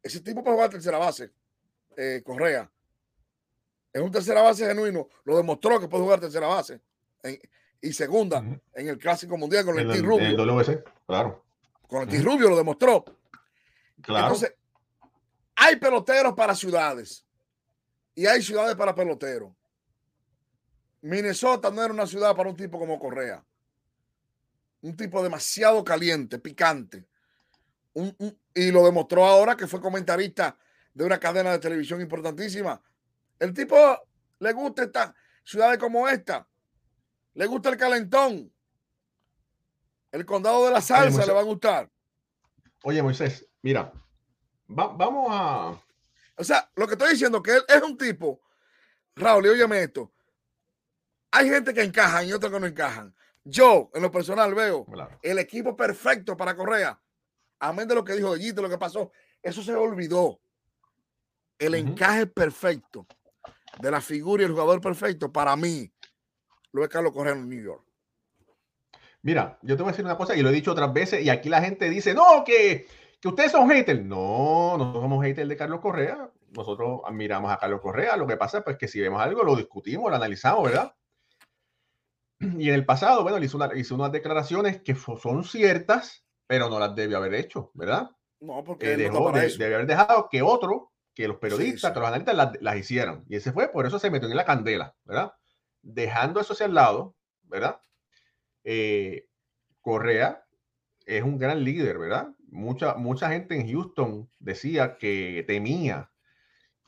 ese 0.02 0.20
tipo 0.20 0.44
puede 0.44 0.56
jugar 0.56 0.70
tercera 0.70 0.98
base, 0.98 1.32
eh, 1.96 2.22
Correa. 2.24 2.70
Es 3.92 4.02
un 4.02 4.10
tercera 4.10 4.42
base 4.42 4.66
genuino, 4.66 5.08
lo 5.24 5.36
demostró 5.38 5.80
que 5.80 5.88
puede 5.88 6.04
jugar 6.04 6.20
tercera 6.20 6.46
base. 6.46 6.80
y 7.80 7.92
segunda 7.92 8.38
en 8.74 8.88
el 8.88 8.98
Clásico 8.98 9.36
Mundial 9.38 9.64
con 9.64 9.78
el, 9.78 9.90
T 9.90 10.02
Rubio. 10.02 10.84
claro. 11.06 11.44
Con 11.88 12.08
el 12.08 12.24
Rubio 12.24 12.50
lo 12.50 12.56
demostró. 12.56 13.04
Claro. 14.02 14.26
Entonces, 14.26 14.54
hay 15.54 15.76
peloteros 15.76 16.34
para 16.34 16.54
ciudades 16.54 17.24
y 18.14 18.26
hay 18.26 18.42
ciudades 18.42 18.76
para 18.76 18.94
peloteros. 18.94 19.50
Minnesota 21.06 21.70
no 21.70 21.82
era 21.84 21.94
una 21.94 22.06
ciudad 22.06 22.34
para 22.34 22.50
un 22.50 22.56
tipo 22.56 22.80
como 22.80 22.98
Correa. 22.98 23.44
Un 24.80 24.96
tipo 24.96 25.22
demasiado 25.22 25.84
caliente, 25.84 26.38
picante. 26.40 27.06
y 28.54 28.70
lo 28.72 28.84
demostró 28.84 29.24
ahora 29.24 29.56
que 29.56 29.68
fue 29.68 29.80
comentarista 29.80 30.58
de 30.92 31.04
una 31.04 31.18
cadena 31.20 31.52
de 31.52 31.60
televisión 31.60 32.00
importantísima. 32.00 32.82
El 33.38 33.54
tipo 33.54 33.76
le 34.40 34.52
gusta 34.52 34.82
esta 34.82 35.14
ciudades 35.44 35.78
como 35.78 36.08
esta. 36.08 36.48
Le 37.34 37.46
gusta 37.46 37.68
el 37.68 37.76
calentón. 37.76 38.52
El 40.10 40.26
condado 40.26 40.66
de 40.66 40.72
la 40.72 40.80
salsa 40.80 41.24
le 41.24 41.32
va 41.32 41.40
a 41.40 41.44
gustar. 41.44 41.88
Oye, 42.82 43.00
Moisés, 43.00 43.46
mira, 43.62 43.92
vamos 44.66 45.28
a. 45.30 45.80
O 46.36 46.42
sea, 46.42 46.68
lo 46.74 46.86
que 46.88 46.94
estoy 46.94 47.12
diciendo 47.12 47.40
que 47.42 47.52
él 47.52 47.64
es 47.68 47.82
un 47.82 47.96
tipo, 47.96 48.40
Raúl, 49.14 49.46
y 49.46 49.50
óyeme 49.50 49.82
esto. 49.82 50.12
Hay 51.36 51.50
gente 51.50 51.74
que 51.74 51.82
encajan 51.82 52.26
y 52.26 52.32
otros 52.32 52.50
que 52.50 52.58
no 52.58 52.66
encajan. 52.66 53.14
Yo, 53.44 53.90
en 53.92 54.00
lo 54.00 54.10
personal, 54.10 54.54
veo 54.54 54.86
el 55.20 55.38
equipo 55.38 55.76
perfecto 55.76 56.34
para 56.34 56.56
Correa. 56.56 56.98
Amén 57.58 57.86
de 57.86 57.94
lo 57.94 58.02
que 58.02 58.14
dijo 58.14 58.34
Gito, 58.36 58.62
lo 58.62 58.70
que 58.70 58.78
pasó. 58.78 59.12
Eso 59.42 59.62
se 59.62 59.74
olvidó. 59.74 60.40
El 61.58 61.74
encaje 61.74 62.26
perfecto 62.26 63.06
de 63.78 63.90
la 63.90 64.00
figura 64.00 64.42
y 64.42 64.46
el 64.46 64.52
jugador 64.52 64.80
perfecto 64.80 65.30
para 65.30 65.54
mí 65.56 65.92
lo 66.72 66.82
es 66.82 66.88
Carlos 66.88 67.12
Correa 67.12 67.34
en 67.34 67.46
New 67.50 67.62
York. 67.62 67.84
Mira, 69.20 69.58
yo 69.60 69.76
te 69.76 69.82
voy 69.82 69.90
a 69.90 69.92
decir 69.92 70.06
una 70.06 70.16
cosa 70.16 70.34
y 70.34 70.40
lo 70.40 70.48
he 70.48 70.52
dicho 70.52 70.72
otras 70.72 70.90
veces 70.90 71.22
y 71.22 71.28
aquí 71.28 71.50
la 71.50 71.60
gente 71.60 71.90
dice, 71.90 72.14
no, 72.14 72.44
que, 72.46 72.86
que 73.20 73.28
ustedes 73.28 73.52
son 73.52 73.68
haters. 73.68 74.02
No, 74.02 74.78
no 74.78 74.90
somos 74.94 75.22
haters 75.22 75.50
de 75.50 75.56
Carlos 75.58 75.80
Correa. 75.80 76.30
Nosotros 76.52 77.02
admiramos 77.04 77.52
a 77.52 77.58
Carlos 77.58 77.82
Correa. 77.82 78.16
Lo 78.16 78.26
que 78.26 78.38
pasa 78.38 78.58
es 78.58 78.64
pues, 78.64 78.78
que 78.78 78.88
si 78.88 79.02
vemos 79.02 79.20
algo, 79.20 79.44
lo 79.44 79.54
discutimos, 79.54 80.08
lo 80.08 80.16
analizamos, 80.16 80.64
¿verdad? 80.64 80.94
Y 82.58 82.68
en 82.68 82.74
el 82.74 82.84
pasado, 82.84 83.22
bueno, 83.22 83.42
hizo, 83.42 83.58
hizo 83.74 83.94
unas 83.94 84.12
declaraciones 84.12 84.82
que 84.82 84.94
son 84.94 85.44
ciertas, 85.44 86.24
pero 86.46 86.68
no 86.68 86.78
las 86.78 86.94
debió 86.94 87.16
haber 87.18 87.34
hecho, 87.34 87.70
¿verdad? 87.74 88.10
No, 88.40 88.62
porque 88.64 88.92
eh, 88.92 88.96
dejó, 88.96 89.32
debe 89.32 89.74
haber 89.74 89.86
dejado 89.86 90.28
que 90.30 90.42
otro, 90.42 90.92
que 91.14 91.28
los 91.28 91.38
periodistas, 91.38 91.92
que 91.92 91.98
los 91.98 92.08
analistas 92.08 92.58
las, 92.60 92.76
hicieran. 92.76 93.24
Y 93.28 93.36
ese 93.36 93.52
fue, 93.52 93.68
por 93.68 93.86
eso 93.86 93.98
se 93.98 94.10
metió 94.10 94.28
en 94.28 94.36
la 94.36 94.44
candela, 94.44 94.94
¿verdad? 95.04 95.32
Dejando 95.82 96.40
eso 96.40 96.52
hacia 96.52 96.66
el 96.66 96.74
lado, 96.74 97.16
¿verdad? 97.44 97.80
Eh, 98.64 99.26
Correa 99.80 100.44
es 101.06 101.22
un 101.22 101.38
gran 101.38 101.64
líder, 101.64 101.98
¿verdad? 101.98 102.28
Mucha, 102.48 102.94
mucha 102.94 103.30
gente 103.30 103.58
en 103.58 103.70
Houston 103.70 104.28
decía 104.38 104.98
que 104.98 105.44
temía 105.46 106.10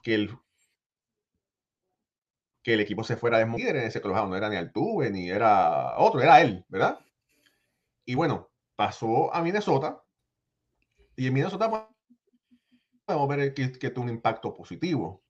que 0.03 0.15
el, 0.15 0.39
que 2.69 2.75
el 2.75 2.81
equipo 2.81 3.03
se 3.03 3.17
fuera 3.17 3.39
de 3.39 3.47
líder 3.47 3.77
en 3.77 3.85
ese 3.85 4.03
club. 4.03 4.15
No 4.15 4.37
era 4.37 4.51
ni 4.51 4.57
Altuve, 4.57 5.11
ni 5.11 5.31
era 5.31 5.97
otro, 5.97 6.21
era 6.21 6.43
él, 6.43 6.67
¿verdad? 6.69 7.01
Y 8.05 8.15
bueno, 8.15 8.51
pasó 8.77 9.35
a 9.35 9.41
Minnesota. 9.41 10.03
Y 11.17 11.29
en 11.29 11.33
Minnesota 11.33 11.71
pues, 11.71 11.83
podemos 13.07 13.27
ver 13.27 13.55
que, 13.55 13.73
que 13.73 13.89
tuvo 13.89 14.05
un 14.05 14.11
impacto 14.11 14.55
positivo. 14.55 15.25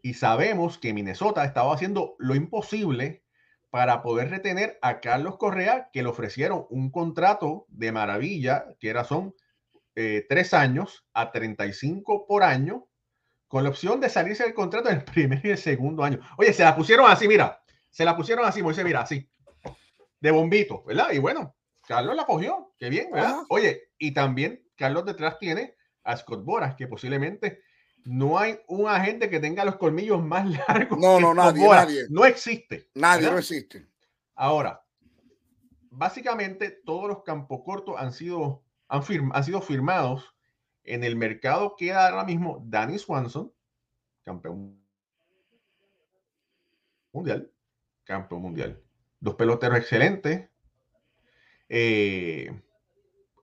Y 0.00 0.14
sabemos 0.14 0.78
que 0.78 0.94
Minnesota 0.94 1.44
estaba 1.44 1.74
haciendo 1.74 2.14
lo 2.20 2.36
imposible 2.36 3.24
para 3.70 4.00
poder 4.00 4.30
retener 4.30 4.78
a 4.80 5.00
Carlos 5.00 5.38
Correa, 5.38 5.90
que 5.92 6.04
le 6.04 6.08
ofrecieron 6.08 6.66
un 6.70 6.92
contrato 6.92 7.66
de 7.66 7.90
maravilla, 7.90 8.64
que 8.78 8.90
era 8.90 9.02
son 9.02 9.34
eh, 9.96 10.24
tres 10.28 10.54
años 10.54 11.04
a 11.14 11.32
35 11.32 12.28
por 12.28 12.44
año, 12.44 12.86
con 13.48 13.62
la 13.62 13.70
opción 13.70 14.00
de 14.00 14.08
salirse 14.08 14.44
del 14.44 14.54
contrato 14.54 14.88
en 14.88 14.96
el 14.96 15.04
primer 15.04 15.44
y 15.44 15.50
el 15.50 15.58
segundo 15.58 16.02
año. 16.02 16.20
Oye, 16.38 16.52
se 16.52 16.64
la 16.64 16.74
pusieron 16.74 17.10
así, 17.10 17.28
mira, 17.28 17.62
se 17.90 18.04
la 18.04 18.16
pusieron 18.16 18.44
así, 18.44 18.62
Moisés, 18.62 18.84
mira, 18.84 19.00
así, 19.00 19.28
de 20.20 20.30
bombito, 20.30 20.82
¿verdad? 20.84 21.12
Y 21.12 21.18
bueno, 21.18 21.54
Carlos 21.86 22.16
la 22.16 22.26
cogió, 22.26 22.72
qué 22.78 22.90
bien, 22.90 23.10
¿verdad? 23.12 23.42
Oye, 23.48 23.90
y 23.98 24.12
también 24.12 24.62
Carlos 24.76 25.04
detrás 25.04 25.38
tiene 25.38 25.76
a 26.04 26.16
Scott 26.16 26.44
Boras, 26.44 26.74
que 26.74 26.88
posiblemente 26.88 27.62
no 28.04 28.38
hay 28.38 28.58
un 28.68 28.88
agente 28.88 29.28
que 29.28 29.40
tenga 29.40 29.64
los 29.64 29.76
colmillos 29.76 30.22
más 30.22 30.46
largos. 30.68 30.98
No, 30.98 31.20
no, 31.20 31.34
nadie, 31.34 31.68
nadie. 31.68 32.02
No 32.08 32.24
existe. 32.24 32.88
Nadie, 32.94 33.30
no 33.30 33.38
existe. 33.38 33.86
Ahora, 34.34 34.84
básicamente 35.90 36.70
todos 36.84 37.08
los 37.08 37.22
campos 37.22 37.62
cortos 37.64 37.96
han 37.98 38.12
sido, 38.12 38.62
han, 38.88 39.02
han 39.32 39.44
sido 39.44 39.60
firmados 39.60 40.35
en 40.86 41.04
el 41.04 41.16
mercado 41.16 41.76
queda 41.76 42.08
ahora 42.08 42.24
mismo 42.24 42.62
Danny 42.66 42.98
Swanson, 42.98 43.52
campeón 44.24 44.80
mundial, 47.12 47.50
campeón 48.04 48.42
mundial. 48.42 48.82
Dos 49.20 49.34
peloteros 49.34 49.78
excelentes. 49.78 50.48
Eh, 51.68 52.48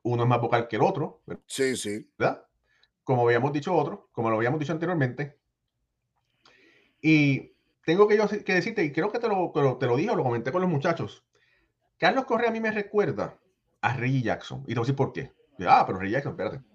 uno 0.03 0.23
es 0.23 0.29
más 0.29 0.41
vocal 0.41 0.67
que 0.67 0.77
el 0.77 0.81
otro. 0.81 1.21
Sí, 1.45 1.75
sí. 1.75 2.09
¿verdad? 2.17 2.45
Como 3.03 3.25
habíamos 3.25 3.51
dicho 3.51 3.75
otro, 3.75 4.09
como 4.12 4.29
lo 4.29 4.38
habíamos 4.38 4.59
dicho 4.59 4.71
anteriormente. 4.71 5.38
Y 7.01 7.53
tengo 7.85 8.07
que, 8.07 8.15
yo, 8.15 8.27
que 8.27 8.53
decirte, 8.53 8.83
y 8.83 8.91
creo 8.93 9.12
que 9.12 9.19
te 9.19 9.27
lo, 9.27 9.51
te 9.51 9.88
lo 9.88 9.97
dije 9.97 10.12
o 10.12 10.15
lo 10.15 10.23
comenté 10.23 10.51
con 10.51 10.62
los 10.62 10.69
muchachos. 10.69 11.25
Carlos 11.97 12.25
Correa 12.25 12.50
a 12.50 12.53
mí 12.53 12.62
me 12.62 12.71
recuerda 12.71 13.38
a 13.81 13.97
Reggie 13.97 14.21
Jackson. 14.21 14.63
Y 14.65 14.67
te 14.67 14.75
voy 14.75 14.81
a 14.81 14.85
decir 14.85 14.95
por 14.95 15.12
qué. 15.12 15.31
Ah, 15.67 15.83
pero 15.85 16.00
Reggie 16.00 16.13
Jackson, 16.13 16.31
espérate. 16.31 16.73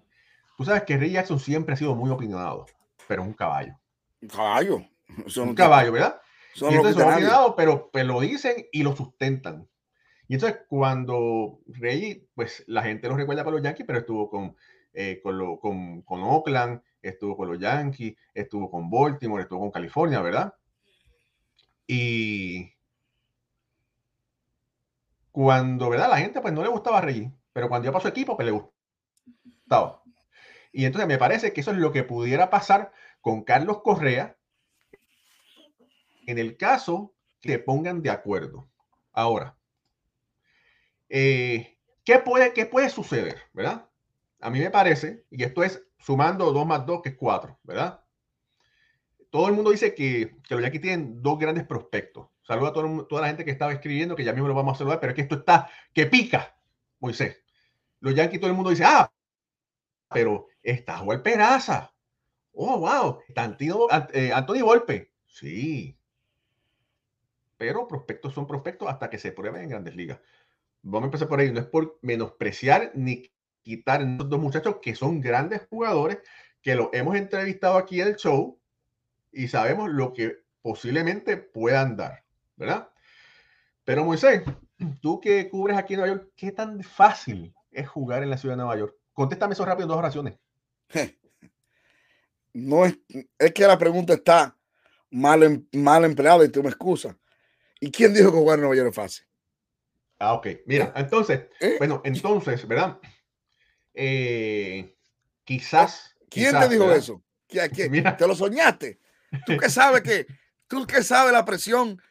Tú 0.59 0.65
sabes 0.65 0.83
que 0.83 0.97
Ray 0.97 1.11
Jackson 1.11 1.39
siempre 1.39 1.73
ha 1.73 1.77
sido 1.77 1.95
muy 1.95 2.09
opinionado, 2.09 2.65
pero 3.07 3.21
es 3.21 3.27
un 3.29 3.33
caballo. 3.33 3.79
Un 4.21 4.27
caballo. 4.27 4.85
un 5.37 5.55
caballo, 5.55 5.93
¿verdad? 5.93 6.19
Son 6.53 6.73
entonces 6.73 7.01
son 7.01 7.13
opinionados, 7.13 7.53
pero, 7.55 7.89
pero, 7.93 8.07
lo 8.09 8.19
dicen 8.19 8.67
y 8.73 8.83
lo 8.83 8.93
sustentan. 8.93 9.69
Y 10.27 10.33
entonces 10.33 10.59
cuando 10.67 11.61
Rey, 11.65 12.27
pues 12.35 12.65
la 12.67 12.83
gente 12.83 13.07
lo 13.07 13.15
recuerda 13.15 13.45
para 13.45 13.55
los 13.55 13.63
Yankees, 13.63 13.85
pero 13.87 13.99
estuvo 13.99 14.29
con, 14.29 14.53
eh, 14.91 15.21
con, 15.23 15.57
con, 15.59 16.01
con, 16.01 16.23
Oakland, 16.23 16.81
estuvo 17.01 17.37
con 17.37 17.47
los 17.47 17.57
Yankees, 17.57 18.17
estuvo 18.33 18.69
con 18.69 18.89
Baltimore, 18.89 19.43
estuvo 19.43 19.61
con 19.61 19.71
California, 19.71 20.19
¿verdad? 20.19 20.53
Y 21.87 22.69
cuando, 25.31 25.89
¿verdad? 25.89 26.09
La 26.09 26.17
gente 26.17 26.41
pues 26.41 26.53
no 26.53 26.63
le 26.63 26.67
gustaba 26.67 26.97
a 26.97 27.01
Rey, 27.01 27.31
pero 27.53 27.69
cuando 27.69 27.85
ya 27.85 27.93
pasó 27.93 28.09
equipo, 28.09 28.35
pues 28.35 28.45
le 28.45 28.51
gustaba. 28.51 29.98
Y 30.79 30.85
entonces 30.85 31.09
me 31.09 31.17
parece 31.17 31.51
que 31.51 31.59
eso 31.59 31.71
es 31.71 31.77
lo 31.77 31.91
que 31.91 32.05
pudiera 32.05 32.49
pasar 32.49 32.93
con 33.19 33.43
Carlos 33.43 33.81
Correa 33.81 34.37
en 36.25 36.37
el 36.37 36.55
caso 36.55 37.13
que 37.41 37.59
pongan 37.59 38.01
de 38.01 38.09
acuerdo. 38.11 38.69
Ahora, 39.11 39.57
eh, 41.09 41.77
¿qué, 42.05 42.19
puede, 42.19 42.53
¿qué 42.53 42.65
puede 42.65 42.89
suceder? 42.89 43.35
¿Verdad? 43.51 43.89
A 44.39 44.49
mí 44.49 44.59
me 44.59 44.71
parece, 44.71 45.25
y 45.29 45.43
esto 45.43 45.65
es 45.65 45.85
sumando 45.97 46.49
2 46.53 46.65
más 46.65 46.85
2, 46.85 47.01
que 47.01 47.09
es 47.09 47.17
4, 47.17 47.59
¿verdad? 47.63 48.01
Todo 49.31 49.49
el 49.49 49.55
mundo 49.55 49.71
dice 49.71 49.93
que, 49.93 50.37
que 50.47 50.55
los 50.55 50.63
Yankees 50.63 50.81
tienen 50.81 51.21
dos 51.21 51.37
grandes 51.39 51.65
prospectos. 51.65 52.29
Saluda 52.43 52.69
a 52.69 52.73
toda 52.73 53.21
la 53.21 53.27
gente 53.27 53.43
que 53.43 53.51
estaba 53.51 53.73
escribiendo, 53.73 54.15
que 54.15 54.23
ya 54.23 54.31
mismo 54.31 54.47
lo 54.47 54.55
vamos 54.55 54.75
a 54.75 54.77
saludar, 54.77 55.01
pero 55.01 55.11
es 55.11 55.15
que 55.17 55.23
esto 55.23 55.39
está 55.39 55.69
que 55.93 56.05
pica, 56.05 56.55
Moisés. 57.01 57.43
Los 57.99 58.15
Yankees, 58.15 58.39
todo 58.39 58.49
el 58.49 58.55
mundo 58.55 58.69
dice, 58.69 58.85
ah, 58.85 59.11
pero 60.11 60.47
está 60.61 60.97
Juan 60.97 61.23
Peraza. 61.23 61.93
Oh, 62.53 62.79
wow. 62.79 63.19
Antino, 63.35 63.87
eh, 64.13 64.31
Anthony 64.33 64.61
Volpe. 64.61 65.11
Sí. 65.27 65.97
Pero 67.57 67.87
prospectos 67.87 68.33
son 68.33 68.47
prospectos 68.47 68.89
hasta 68.89 69.09
que 69.09 69.17
se 69.17 69.31
prueben 69.31 69.63
en 69.63 69.69
grandes 69.69 69.95
ligas. 69.95 70.19
Vamos 70.81 71.03
a 71.03 71.07
empezar 71.07 71.27
por 71.27 71.39
ahí. 71.39 71.51
No 71.51 71.59
es 71.59 71.67
por 71.67 71.99
menospreciar 72.01 72.91
ni 72.95 73.31
quitar 73.61 74.01
a 74.01 74.05
dos 74.05 74.39
muchachos 74.39 74.77
que 74.81 74.95
son 74.95 75.21
grandes 75.21 75.67
jugadores, 75.69 76.19
que 76.61 76.75
los 76.75 76.89
hemos 76.93 77.15
entrevistado 77.15 77.77
aquí 77.77 78.01
en 78.01 78.07
el 78.07 78.15
show 78.15 78.59
y 79.31 79.47
sabemos 79.47 79.89
lo 79.89 80.13
que 80.13 80.43
posiblemente 80.61 81.37
puedan 81.37 81.95
dar, 81.95 82.23
¿verdad? 82.55 82.89
Pero 83.83 84.05
Moisés, 84.05 84.43
tú 85.01 85.19
que 85.19 85.49
cubres 85.49 85.77
aquí 85.77 85.93
en 85.93 86.01
Nueva 86.01 86.15
York, 86.15 86.31
¿qué 86.35 86.51
tan 86.51 86.81
fácil 86.83 87.53
es 87.71 87.87
jugar 87.87 88.23
en 88.23 88.29
la 88.29 88.37
ciudad 88.37 88.53
de 88.53 88.63
Nueva 88.63 88.77
York? 88.77 88.98
Contéstame 89.19 89.51
eso 89.51 89.65
rápido 89.65 89.83
en 89.83 89.89
dos 89.89 89.97
oraciones. 89.97 90.39
No 92.51 92.83
es, 92.83 92.97
es 93.37 93.53
que 93.53 93.67
la 93.67 93.77
pregunta 93.77 94.13
está 94.13 94.57
mal, 95.11 95.43
em, 95.43 95.67
mal 95.73 96.03
empleada 96.03 96.43
y 96.43 96.49
tú 96.49 96.63
me 96.63 96.69
excusas. 96.69 97.15
¿Y 97.79 97.91
quién 97.91 98.11
dijo 98.11 98.31
que 98.31 98.37
jugar 98.37 98.55
en 98.55 98.61
Nueva 98.61 98.75
York 98.75 98.89
es 98.89 98.95
fácil? 98.95 99.25
Ah, 100.17 100.33
ok. 100.33 100.47
Mira, 100.65 100.91
entonces, 100.95 101.41
¿Eh? 101.59 101.75
bueno, 101.77 102.01
entonces, 102.03 102.67
¿verdad? 102.67 102.97
Eh, 103.93 104.97
quizás. 105.43 106.15
¿Quién 106.27 106.47
quizás, 106.47 106.67
te 106.67 106.73
dijo 106.73 106.85
¿verdad? 106.85 106.99
eso? 106.99 107.23
¿Qué- 107.47 107.69
qué? 107.69 107.87
Mira. 107.89 108.17
¿Te 108.17 108.27
lo 108.27 108.33
soñaste? 108.33 108.99
¿Tú 109.45 109.55
qué 109.57 109.69
sabes 109.69 110.01
que, 110.01 110.25
tú 110.67 110.87
qué 110.87 111.03
sabes 111.03 111.31
la 111.31 111.45
presión 111.45 112.01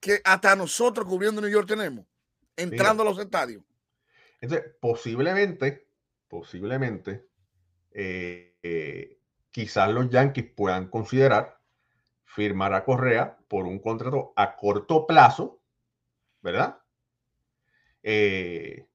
que 0.00 0.22
hasta 0.24 0.56
nosotros 0.56 1.06
cubriendo 1.06 1.42
New 1.42 1.50
York 1.50 1.68
tenemos? 1.68 2.06
Entrando 2.56 3.02
a 3.02 3.06
los 3.06 3.18
estadios. 3.18 3.62
Entonces, 4.40 4.72
posiblemente, 4.80 5.91
posiblemente, 6.32 7.26
eh, 7.90 8.56
eh, 8.62 9.18
quizás 9.50 9.90
los 9.90 10.08
Yankees 10.08 10.46
puedan 10.56 10.88
considerar 10.88 11.58
firmar 12.24 12.72
a 12.72 12.86
Correa 12.86 13.36
por 13.48 13.66
un 13.66 13.78
contrato 13.78 14.32
a 14.34 14.56
corto 14.56 15.06
plazo, 15.06 15.60
¿verdad? 16.40 16.78
Eh, 18.02 18.86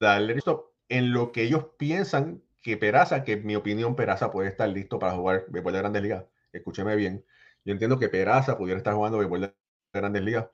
darle 0.00 0.34
listo 0.34 0.74
en 0.88 1.12
lo 1.12 1.30
que 1.30 1.44
ellos 1.44 1.66
piensan 1.78 2.42
que 2.60 2.76
Peraza, 2.76 3.22
que 3.22 3.34
en 3.34 3.46
mi 3.46 3.54
opinión 3.54 3.94
Peraza 3.94 4.32
puede 4.32 4.48
estar 4.48 4.68
listo 4.68 4.98
para 4.98 5.12
jugar 5.12 5.44
béisbol 5.50 5.72
de 5.72 5.78
Grandes 5.78 6.02
Ligas. 6.02 6.24
Escúcheme 6.52 6.96
bien. 6.96 7.24
Yo 7.64 7.72
entiendo 7.72 7.96
que 7.96 8.08
Peraza 8.08 8.58
pudiera 8.58 8.78
estar 8.78 8.94
jugando 8.94 9.18
béisbol 9.18 9.42
de 9.42 9.54
Grandes 9.92 10.22
Ligas 10.22 10.46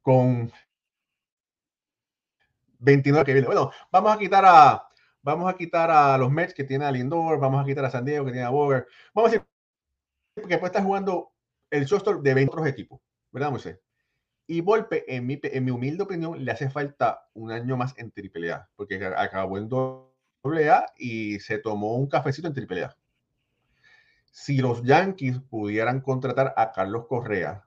con 0.00 0.50
29 2.82 3.24
que 3.24 3.32
viene. 3.32 3.46
Bueno, 3.46 3.70
vamos 3.90 4.14
a 4.14 4.18
quitar 4.18 4.44
a 4.46 4.88
vamos 5.22 5.48
a 5.48 5.56
quitar 5.56 5.90
a 5.90 6.18
los 6.18 6.30
Mets 6.30 6.52
que 6.52 6.64
tiene 6.64 6.84
a 6.84 6.90
Lindor, 6.92 7.38
vamos 7.38 7.62
a 7.62 7.64
quitar 7.64 7.84
a 7.84 7.90
San 7.90 8.04
Diego 8.04 8.24
que 8.24 8.32
tiene 8.32 8.46
a 8.46 8.50
Boger. 8.50 8.86
Vamos 9.14 9.30
a 9.30 9.32
decir 9.32 9.46
que 10.48 10.58
puede 10.58 10.66
estar 10.66 10.82
jugando 10.82 11.32
el 11.70 11.84
shortstop 11.84 12.22
de 12.22 12.34
20 12.34 12.52
otros 12.52 12.66
equipos, 12.66 13.00
¿verdad, 13.30 13.50
Moisés? 13.50 13.78
Y 14.46 14.60
Volpe, 14.60 15.04
en 15.14 15.26
mi, 15.26 15.40
en 15.42 15.64
mi 15.64 15.70
humilde 15.70 16.02
opinión, 16.02 16.44
le 16.44 16.50
hace 16.50 16.68
falta 16.68 17.28
un 17.34 17.52
año 17.52 17.76
más 17.76 17.94
en 17.96 18.12
AAA, 18.14 18.68
porque 18.76 19.04
acabó 19.16 19.56
en 19.56 19.70
AA 19.72 20.86
y 20.98 21.38
se 21.40 21.58
tomó 21.58 21.94
un 21.94 22.08
cafecito 22.08 22.48
en 22.48 22.54
AAA. 22.54 22.96
Si 24.32 24.58
los 24.58 24.82
Yankees 24.82 25.40
pudieran 25.48 26.00
contratar 26.00 26.52
a 26.56 26.72
Carlos 26.72 27.06
Correa 27.06 27.66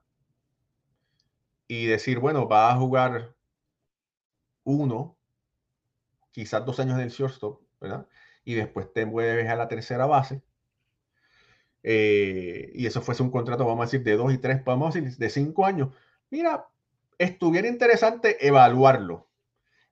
y 1.68 1.86
decir, 1.86 2.20
bueno, 2.20 2.48
va 2.48 2.72
a 2.72 2.76
jugar 2.76 3.35
uno, 4.66 5.16
quizás 6.32 6.66
dos 6.66 6.80
años 6.82 6.96
en 6.96 7.04
el 7.06 7.10
shortstop, 7.10 7.62
¿verdad? 7.80 8.06
Y 8.44 8.54
después 8.56 8.92
te 8.92 9.06
mueves 9.06 9.48
a 9.50 9.56
la 9.56 9.68
tercera 9.70 10.06
base. 10.06 10.42
Eh, 11.84 12.72
y 12.74 12.86
eso 12.86 13.02
fuese 13.02 13.24
un 13.24 13.32
contrato, 13.32 13.66
vamos 13.66 13.84
a 13.84 13.86
decir, 13.86 14.04
de 14.04 14.18
dos 14.18 14.34
y 14.34 14.38
tres, 14.38 14.64
vamos 14.66 14.96
a 14.96 15.00
decir, 15.00 15.18
de 15.18 15.30
cinco 15.30 15.66
años. 15.66 15.90
Mira, 16.30 16.68
estuviera 17.18 17.68
interesante 17.68 18.46
evaluarlo. 18.46 19.28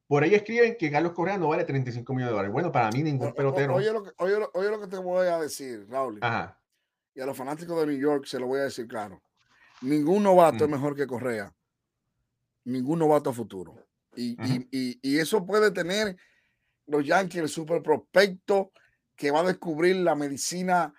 Por 0.07 0.23
ahí 0.23 0.35
escriben 0.35 0.75
que 0.77 0.91
Carlos 0.91 1.13
Correa 1.13 1.37
no 1.37 1.47
vale 1.49 1.63
35 1.63 2.13
millones 2.13 2.29
de 2.29 2.33
dólares. 2.33 2.51
Bueno, 2.51 2.71
para 2.71 2.91
mí 2.91 3.01
ningún 3.01 3.33
pelotero. 3.33 3.75
Oye 3.75 3.91
lo 3.91 4.03
que, 4.03 4.11
oye, 4.17 4.35
oye 4.53 4.69
lo 4.69 4.79
que 4.79 4.87
te 4.87 4.97
voy 4.97 5.27
a 5.27 5.39
decir, 5.39 5.87
Raúl. 5.89 6.19
Ajá. 6.21 6.59
Y 7.15 7.21
a 7.21 7.25
los 7.25 7.37
fanáticos 7.37 7.79
de 7.79 7.87
New 7.87 7.99
York 7.99 8.25
se 8.25 8.39
lo 8.39 8.47
voy 8.47 8.59
a 8.59 8.63
decir 8.63 8.87
claro. 8.87 9.21
Ningún 9.81 10.23
novato 10.23 10.57
Mm. 10.57 10.63
es 10.63 10.69
mejor 10.69 10.95
que 10.95 11.07
Correa. 11.07 11.53
Ningún 12.65 12.99
novato 12.99 13.31
futuro. 13.33 13.75
Y, 14.15 14.35
y- 14.47 14.67
y- 14.71 14.99
y 15.01 15.19
eso 15.19 15.45
puede 15.45 15.71
tener 15.71 16.15
los 16.87 17.05
Yankees 17.05 17.41
el 17.41 17.49
super 17.49 17.81
prospecto 17.81 18.71
que 19.15 19.31
va 19.31 19.39
a 19.41 19.43
descubrir 19.43 19.95
la 19.97 20.15
medicina 20.15 20.93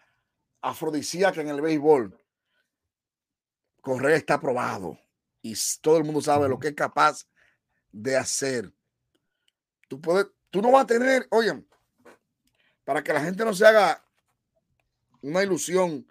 afrodisíaca 0.61 1.41
en 1.41 1.49
el 1.49 1.61
béisbol. 1.61 2.19
Correa 3.81 4.17
está 4.17 4.41
probado 4.41 4.99
y 5.43 5.55
todo 5.83 5.99
el 5.99 6.05
mundo 6.05 6.21
sabe 6.23 6.49
lo 6.49 6.59
que 6.59 6.69
es 6.69 6.75
capaz 6.75 7.27
de 7.93 8.17
hacer. 8.17 8.73
Tú 9.89 10.01
puedes, 10.01 10.27
tú 10.51 10.63
no 10.63 10.71
vas 10.71 10.85
a 10.85 10.87
tener, 10.87 11.27
oye, 11.31 11.63
para 12.85 13.03
que 13.03 13.13
la 13.13 13.23
gente 13.23 13.45
no 13.45 13.53
se 13.53 13.67
haga 13.67 14.03
una 15.21 15.43
ilusión 15.43 16.07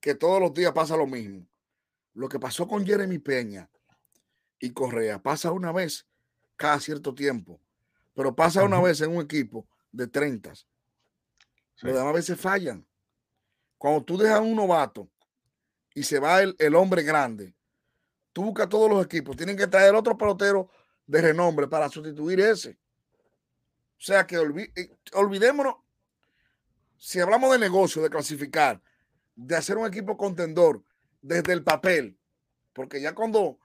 que 0.00 0.14
todos 0.14 0.40
los 0.40 0.52
días 0.52 0.72
pasa 0.72 0.96
lo 0.96 1.06
mismo. 1.06 1.46
Lo 2.12 2.28
que 2.28 2.38
pasó 2.38 2.68
con 2.68 2.84
Jeremy 2.86 3.18
Peña 3.18 3.70
y 4.58 4.72
Correa 4.72 5.22
pasa 5.22 5.52
una 5.52 5.72
vez 5.72 6.06
cada 6.56 6.80
cierto 6.80 7.14
tiempo, 7.14 7.60
pero 8.14 8.34
pasa 8.34 8.64
una 8.64 8.80
vez 8.80 9.00
en 9.00 9.14
un 9.14 9.22
equipo 9.22 9.66
de 9.92 10.06
30. 10.06 10.54
Sí. 10.54 10.66
Los 11.82 11.94
demás 11.96 12.14
veces 12.14 12.40
fallan. 12.40 12.86
Cuando 13.78 14.02
tú 14.04 14.16
dejas 14.16 14.40
un 14.40 14.56
novato 14.56 15.10
y 15.94 16.02
se 16.02 16.18
va 16.18 16.42
el, 16.42 16.56
el 16.58 16.74
hombre 16.74 17.02
grande, 17.02 17.54
tú 18.32 18.44
buscas 18.44 18.68
todos 18.68 18.88
los 18.90 19.04
equipos, 19.04 19.36
tienen 19.36 19.56
que 19.56 19.66
traer 19.66 19.94
otro 19.94 20.16
pelotero 20.16 20.70
de 21.06 21.20
renombre 21.20 21.68
para 21.68 21.88
sustituir 21.88 22.40
ese. 22.40 22.78
O 23.98 24.02
sea 24.02 24.26
que 24.26 24.38
olvi- 24.38 24.72
eh, 24.76 24.90
olvidémonos, 25.14 25.76
si 26.98 27.20
hablamos 27.20 27.52
de 27.52 27.58
negocio, 27.58 28.02
de 28.02 28.10
clasificar, 28.10 28.82
de 29.34 29.56
hacer 29.56 29.76
un 29.76 29.86
equipo 29.86 30.16
contendor 30.16 30.82
desde 31.20 31.52
el 31.52 31.62
papel, 31.62 32.18
porque 32.72 33.00
ya 33.00 33.14
cuando 33.14 33.58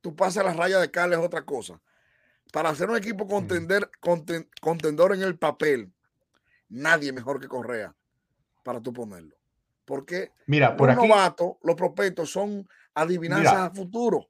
tú 0.00 0.14
pasas 0.16 0.44
las 0.44 0.56
rayas 0.56 0.80
de 0.80 0.90
Carles 0.90 1.18
es 1.18 1.24
otra 1.24 1.44
cosa. 1.44 1.80
Para 2.52 2.70
hacer 2.70 2.88
un 2.88 2.96
equipo 2.96 3.26
contender, 3.26 3.90
conten- 4.00 4.48
contendor 4.60 5.14
en 5.14 5.22
el 5.22 5.38
papel, 5.38 5.92
nadie 6.68 7.12
mejor 7.12 7.40
que 7.40 7.48
Correa 7.48 7.94
para 8.62 8.80
tú 8.80 8.92
ponerlo. 8.92 9.36
Porque 9.84 10.32
Mira, 10.46 10.76
por 10.76 10.88
los 10.88 10.98
aquí. 10.98 11.08
novatos, 11.08 11.52
los 11.62 11.74
prospectos 11.76 12.30
son 12.30 12.68
adivinanzas 12.94 13.52
Mira. 13.52 13.64
a 13.66 13.70
futuro. 13.70 14.28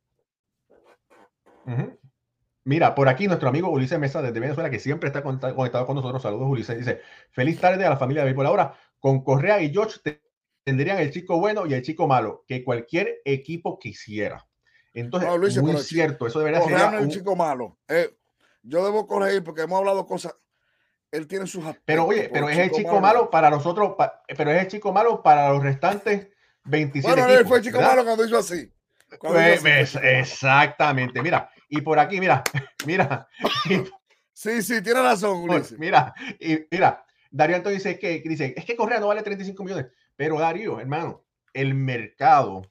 Mira, 2.64 2.94
por 2.94 3.08
aquí 3.08 3.26
nuestro 3.26 3.48
amigo 3.48 3.70
Ulises 3.70 3.98
Mesa 3.98 4.22
desde 4.22 4.40
Venezuela, 4.40 4.70
que 4.70 4.78
siempre 4.78 5.08
está 5.08 5.22
conectado 5.22 5.86
con 5.86 5.96
nosotros. 5.96 6.22
Saludos, 6.22 6.48
Ulises. 6.48 6.78
Dice: 6.78 7.00
Feliz 7.30 7.60
tarde 7.60 7.84
a 7.84 7.90
la 7.90 7.96
familia 7.96 8.22
de 8.22 8.26
béisbol. 8.26 8.46
Ahora, 8.46 8.74
con 8.98 9.22
Correa 9.22 9.60
y 9.62 9.70
George 9.72 10.00
te- 10.02 10.22
tendrían 10.64 10.98
el 10.98 11.10
chico 11.12 11.38
bueno 11.38 11.66
y 11.66 11.74
el 11.74 11.82
chico 11.82 12.06
malo, 12.06 12.44
que 12.46 12.64
cualquier 12.64 13.20
equipo 13.24 13.78
quisiera. 13.78 14.46
Entonces, 15.00 15.28
No, 15.28 15.34
Ulises, 15.36 15.62
muy 15.62 15.72
pero 15.72 15.82
cierto, 15.84 16.26
eso 16.26 16.38
debería 16.40 16.60
ser. 16.62 16.94
El 17.00 17.08
chico 17.08 17.36
malo. 17.36 17.78
Eh, 17.88 18.16
yo 18.62 18.84
debo 18.84 19.06
corregir 19.06 19.42
porque 19.44 19.62
hemos 19.62 19.78
hablado 19.78 20.06
cosas. 20.06 20.34
Él 21.10 21.26
tiene 21.26 21.46
sus 21.46 21.60
aspectos. 21.64 21.84
Pero 21.86 22.04
oye, 22.04 22.28
pero 22.32 22.48
es 22.48 22.58
el 22.58 22.70
chico 22.70 22.92
no. 22.92 23.00
malo 23.00 23.30
para 23.30 23.48
nosotros, 23.50 23.94
pa- 23.96 24.22
pero 24.36 24.50
es 24.52 24.62
el 24.62 24.68
chico 24.68 24.92
malo 24.92 25.22
para 25.22 25.48
los 25.50 25.62
restantes 25.62 26.28
27 26.64 27.14
Bueno, 27.14 27.26
él 27.28 27.34
equipos, 27.34 27.48
fue 27.48 27.58
el 27.58 27.64
chico 27.64 27.78
¿verdad? 27.78 27.90
malo 27.92 28.04
cuando 28.04 28.24
hizo 28.26 28.36
así. 28.38 28.72
Cuando 29.18 29.38
Pues, 29.38 29.60
hizo 29.60 29.98
así 29.98 30.06
malo. 30.06 30.18
exactamente, 30.18 31.22
mira, 31.22 31.50
y 31.68 31.80
por 31.80 31.98
aquí, 31.98 32.20
mira, 32.20 32.42
mira, 32.86 33.26
y 33.70 33.82
Sí, 34.34 34.62
sí, 34.62 34.82
tiene 34.82 35.00
razón, 35.02 35.38
Ulises. 35.48 35.78
mira, 35.78 36.12
y 36.38 36.58
mira, 36.70 37.04
Darío 37.30 37.56
Antonio 37.56 37.76
dice 37.78 37.98
que, 37.98 38.20
dice, 38.24 38.52
es 38.56 38.64
que 38.66 38.76
Correa 38.76 39.00
no 39.00 39.06
vale 39.08 39.22
35 39.22 39.64
millones, 39.64 39.86
pero 40.14 40.38
Darío, 40.38 40.78
hermano, 40.78 41.24
el 41.54 41.74
mercado, 41.74 42.62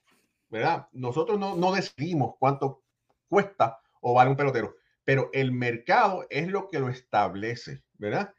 ¿verdad? 0.49 0.88
Nosotros 0.91 1.39
no, 1.39 1.55
no 1.55 1.71
decidimos 1.71 2.36
cuánto 2.39 2.83
cuesta 3.27 3.81
o 4.01 4.13
vale 4.13 4.29
un 4.31 4.38
pelotero, 4.38 4.75
pero 5.03 5.29
el 5.33 5.51
mercado 5.51 6.25
es 6.29 6.47
lo 6.47 6.67
que 6.69 6.79
lo 6.79 6.89
establece, 6.89 7.83
¿verdad? 7.93 8.33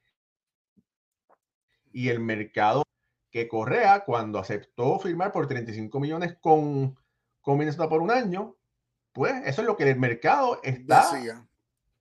Y 1.92 2.08
el 2.08 2.20
mercado 2.20 2.82
que 3.30 3.48
Correa, 3.48 4.04
cuando 4.04 4.38
aceptó 4.38 4.98
firmar 4.98 5.32
por 5.32 5.46
35 5.46 6.00
millones 6.00 6.36
con, 6.40 6.96
con 7.40 7.58
Minnesota 7.58 7.88
por 7.88 8.00
un 8.00 8.10
año, 8.10 8.56
pues 9.12 9.34
eso 9.44 9.62
es 9.62 9.66
lo 9.66 9.76
que 9.76 9.90
el 9.90 9.98
mercado 9.98 10.60
está 10.62 11.12
Decía. 11.12 11.46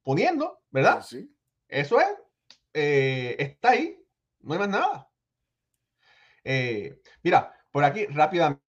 poniendo, 0.03 0.61
¿verdad? 0.69 1.01
Sí. 1.03 1.33
Eso 1.67 1.99
es, 1.99 2.07
eh, 2.73 3.35
está 3.39 3.71
ahí, 3.71 4.01
no 4.39 4.53
hay 4.53 4.59
más 4.59 4.69
nada. 4.69 5.09
Eh, 6.43 7.01
mira, 7.23 7.53
por 7.71 7.83
aquí 7.83 8.05
rápidamente, 8.05 8.63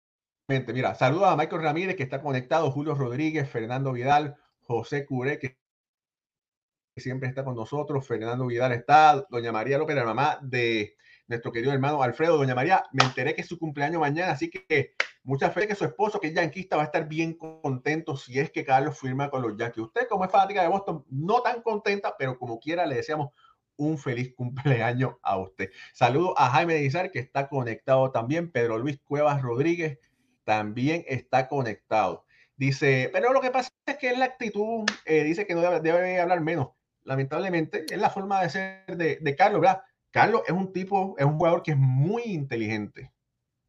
mira, 0.48 0.94
saludos 0.94 1.28
a 1.28 1.37
Michael 1.37 1.62
Ramírez 1.62 1.96
que 1.96 2.02
está 2.02 2.22
conectado, 2.22 2.70
Julio 2.70 2.94
Rodríguez, 2.94 3.48
Fernando 3.50 3.92
Vidal, 3.92 4.37
José 4.62 5.04
Curé 5.04 5.38
que 5.38 5.58
siempre 6.96 7.28
está 7.28 7.44
con 7.44 7.54
nosotros, 7.54 8.06
Fernando 8.06 8.46
Vidal 8.46 8.72
está, 8.72 9.26
Doña 9.28 9.52
María 9.52 9.76
López, 9.76 9.94
la 9.94 10.06
mamá 10.06 10.38
de 10.40 10.96
nuestro 11.26 11.52
querido 11.52 11.72
hermano 11.72 12.02
Alfredo. 12.02 12.38
Doña 12.38 12.54
María, 12.54 12.82
me 12.92 13.04
enteré 13.04 13.34
que 13.34 13.42
es 13.42 13.46
su 13.46 13.58
cumpleaños 13.58 14.00
mañana, 14.00 14.32
así 14.32 14.48
que 14.50 14.94
mucha 15.22 15.50
fe 15.50 15.68
que 15.68 15.74
su 15.74 15.84
esposo, 15.84 16.18
que 16.18 16.28
es 16.28 16.34
yanquista, 16.34 16.76
va 16.76 16.82
a 16.82 16.87
estar 16.87 17.06
bien 17.06 17.34
contento 17.34 18.16
si 18.16 18.38
es 18.40 18.50
que 18.50 18.64
Carlos 18.64 18.98
firma 18.98 19.28
con 19.28 19.42
los 19.42 19.54
Yankees. 19.54 19.84
Usted, 19.84 20.08
como 20.08 20.24
es 20.24 20.30
fanática 20.30 20.62
de 20.62 20.68
Boston, 20.68 21.04
no 21.11 21.42
tan 21.42 21.61
contenta, 21.61 22.16
pero 22.18 22.38
como 22.38 22.58
quiera, 22.58 22.87
le 22.87 22.96
deseamos 22.96 23.28
un 23.76 23.98
feliz 23.98 24.34
cumpleaños 24.34 25.16
a 25.22 25.37
usted. 25.37 25.70
Saludo 25.92 26.34
a 26.38 26.48
Jaime 26.50 26.76
Guizar, 26.78 27.11
que 27.11 27.18
está 27.18 27.48
conectado 27.48 28.11
también. 28.11 28.50
Pedro 28.50 28.78
Luis 28.78 28.98
Cuevas 29.04 29.42
Rodríguez 29.42 29.98
también 30.48 31.04
está 31.06 31.46
conectado. 31.46 32.24
Dice, 32.56 33.11
pero 33.12 33.34
lo 33.34 33.42
que 33.42 33.50
pasa 33.50 33.70
es 33.84 33.98
que 33.98 34.08
es 34.08 34.18
la 34.18 34.24
actitud, 34.24 34.88
eh, 35.04 35.22
dice 35.22 35.46
que 35.46 35.54
no 35.54 35.61
debe, 35.61 36.18
hablar 36.18 36.40
menos. 36.40 36.70
Lamentablemente, 37.04 37.84
es 37.90 37.98
la 37.98 38.08
forma 38.08 38.40
de 38.40 38.48
ser 38.48 38.96
de, 38.96 39.18
de 39.20 39.37
Carlos, 39.37 39.61
¿verdad? 39.61 39.82
Carlos 40.11 40.40
es 40.46 40.54
un 40.54 40.72
tipo, 40.72 41.14
es 41.18 41.26
un 41.26 41.37
jugador 41.37 41.62
que 41.62 41.72
es 41.72 41.76
muy 41.76 42.22
inteligente. 42.22 43.12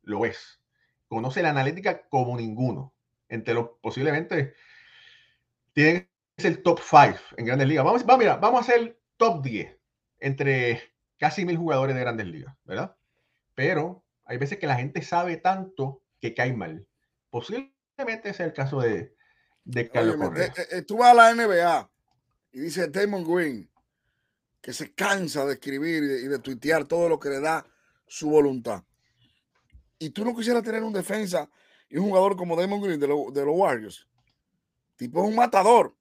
Lo 0.03 0.25
es. 0.25 0.61
Conoce 1.09 1.41
la 1.41 1.49
analítica 1.49 2.07
como 2.07 2.37
ninguno. 2.37 2.93
Entre 3.27 3.53
los 3.53 3.71
posiblemente 3.81 4.53
tienen 5.73 6.07
el 6.37 6.63
top 6.63 6.79
5 6.79 7.19
en 7.35 7.45
Grandes 7.45 7.67
Ligas. 7.67 7.83
Vamos, 7.83 8.05
vamos, 8.05 8.19
mira, 8.19 8.37
vamos 8.37 8.61
a 8.61 8.71
hacer 8.71 8.97
top 9.17 9.43
10 9.43 9.77
entre 10.19 10.81
casi 11.17 11.43
mil 11.43 11.57
jugadores 11.57 11.93
de 11.93 12.01
Grandes 12.01 12.27
Ligas, 12.27 12.55
¿verdad? 12.63 12.95
Pero 13.53 14.05
hay 14.23 14.37
veces 14.37 14.59
que 14.59 14.67
la 14.67 14.77
gente 14.77 15.01
sabe 15.01 15.35
tanto 15.35 16.01
que 16.19 16.33
cae 16.33 16.53
mal. 16.53 16.85
Posiblemente 17.29 18.33
sea 18.33 18.45
el 18.45 18.53
caso 18.53 18.81
de, 18.81 19.15
de 19.63 19.89
Carlos 19.89 20.15
Oye, 20.15 20.23
Correa. 20.23 20.53
Eh, 20.57 20.67
eh, 20.71 20.81
tú 20.81 20.97
vas 20.97 21.11
a 21.11 21.13
la 21.13 21.33
NBA 21.33 21.91
y 22.51 22.59
dice 22.59 22.87
Damon 22.87 23.23
Green 23.23 23.69
que 24.61 24.73
se 24.73 24.93
cansa 24.93 25.45
de 25.45 25.53
escribir 25.53 26.03
y 26.03 26.07
de, 26.07 26.21
y 26.21 26.27
de 26.27 26.39
tuitear 26.39 26.85
todo 26.85 27.07
lo 27.07 27.19
que 27.19 27.29
le 27.29 27.39
da 27.39 27.65
su 28.07 28.29
voluntad. 28.29 28.83
Y 29.97 30.09
tú 30.09 30.25
no 30.25 30.35
quisieras 30.35 30.63
tener 30.63 30.83
un 30.83 30.93
defensa 30.93 31.49
y 31.89 31.97
un 31.97 32.05
jugador 32.05 32.35
como 32.35 32.55
Damon 32.55 32.81
Green 32.81 32.99
de, 32.99 33.07
de 33.07 33.45
los 33.45 33.55
Warriors. 33.55 34.07
Tipo 34.95 35.23
es 35.23 35.29
un 35.29 35.35
matador. 35.35 35.95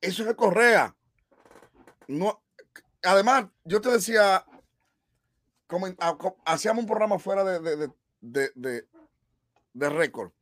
Eso 0.00 0.28
es 0.28 0.34
Correa. 0.34 0.94
No, 2.08 2.42
además, 3.02 3.46
yo 3.64 3.80
te 3.80 3.90
decía, 3.90 4.44
como, 5.66 5.86
hacíamos 6.44 6.82
un 6.82 6.88
programa 6.88 7.18
fuera 7.18 7.44
de, 7.44 7.92
de, 8.20 8.50
de, 8.54 8.88
de, 9.72 9.88
récord, 9.88 10.32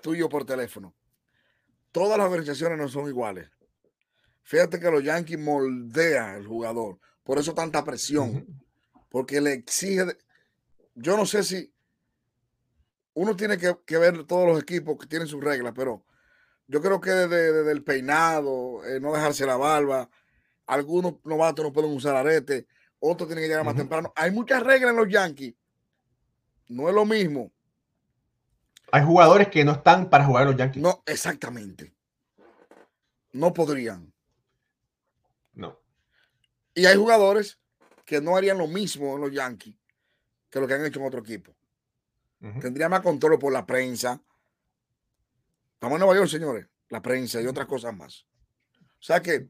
tuyo 0.00 0.28
por 0.28 0.44
teléfono. 0.44 0.94
Todas 1.90 2.16
las 2.18 2.26
organizaciones 2.26 2.78
no 2.78 2.88
son 2.88 3.08
iguales. 3.08 3.50
Fíjate 4.42 4.80
que 4.80 4.90
los 4.90 5.04
Yankees 5.04 5.38
moldean 5.38 6.36
al 6.36 6.46
jugador. 6.46 6.98
Por 7.22 7.38
eso 7.38 7.54
tanta 7.54 7.84
presión. 7.84 8.46
Porque 9.08 9.40
le 9.40 9.52
exige. 9.52 10.16
Yo 10.94 11.16
no 11.16 11.26
sé 11.26 11.42
si. 11.42 11.72
Uno 13.14 13.36
tiene 13.36 13.58
que, 13.58 13.98
ver 13.98 14.24
todos 14.24 14.48
los 14.48 14.62
equipos 14.62 14.96
que 14.98 15.06
tienen 15.06 15.28
sus 15.28 15.44
reglas, 15.44 15.74
pero 15.76 16.02
yo 16.66 16.80
creo 16.80 16.98
que 16.98 17.10
desde, 17.10 17.70
el 17.70 17.84
peinado, 17.84 18.82
eh, 18.86 19.00
no 19.00 19.12
dejarse 19.12 19.44
la 19.44 19.58
barba, 19.58 20.08
algunos 20.66 21.16
novatos 21.24 21.62
no 21.62 21.74
pueden 21.74 21.92
usar 21.92 22.16
arete, 22.16 22.66
otros 22.98 23.28
tienen 23.28 23.44
que 23.44 23.48
llegar 23.48 23.66
más 23.66 23.76
temprano. 23.76 24.12
Hay 24.16 24.30
muchas 24.30 24.62
reglas 24.62 24.92
en 24.92 24.96
los 24.96 25.08
Yankees. 25.08 25.54
No 26.68 26.88
es 26.88 26.94
lo 26.94 27.04
mismo. 27.04 27.52
Hay 28.92 29.02
jugadores 29.04 29.48
que 29.48 29.64
no 29.64 29.72
están 29.72 30.10
para 30.10 30.26
jugar 30.26 30.46
los 30.46 30.56
Yankees. 30.56 30.82
No, 30.82 31.02
exactamente. 31.06 31.94
No 33.32 33.54
podrían. 33.54 34.12
No. 35.54 35.80
Y 36.74 36.84
hay 36.84 36.96
jugadores 36.96 37.58
que 38.04 38.20
no 38.20 38.36
harían 38.36 38.58
lo 38.58 38.66
mismo 38.66 39.14
en 39.14 39.22
los 39.22 39.32
Yankees 39.32 39.74
que 40.50 40.60
lo 40.60 40.68
que 40.68 40.74
han 40.74 40.84
hecho 40.84 41.00
en 41.00 41.06
otro 41.06 41.20
equipo. 41.20 41.56
Tendría 42.60 42.88
más 42.90 43.00
control 43.00 43.38
por 43.38 43.52
la 43.52 43.64
prensa. 43.64 44.22
Estamos 45.74 45.96
en 45.96 46.00
Nueva 46.00 46.16
York, 46.16 46.28
señores. 46.28 46.66
La 46.90 47.00
prensa 47.00 47.40
y 47.40 47.46
otras 47.46 47.66
cosas 47.66 47.96
más. 47.96 48.26
O 48.76 49.02
sea 49.02 49.22
que 49.22 49.48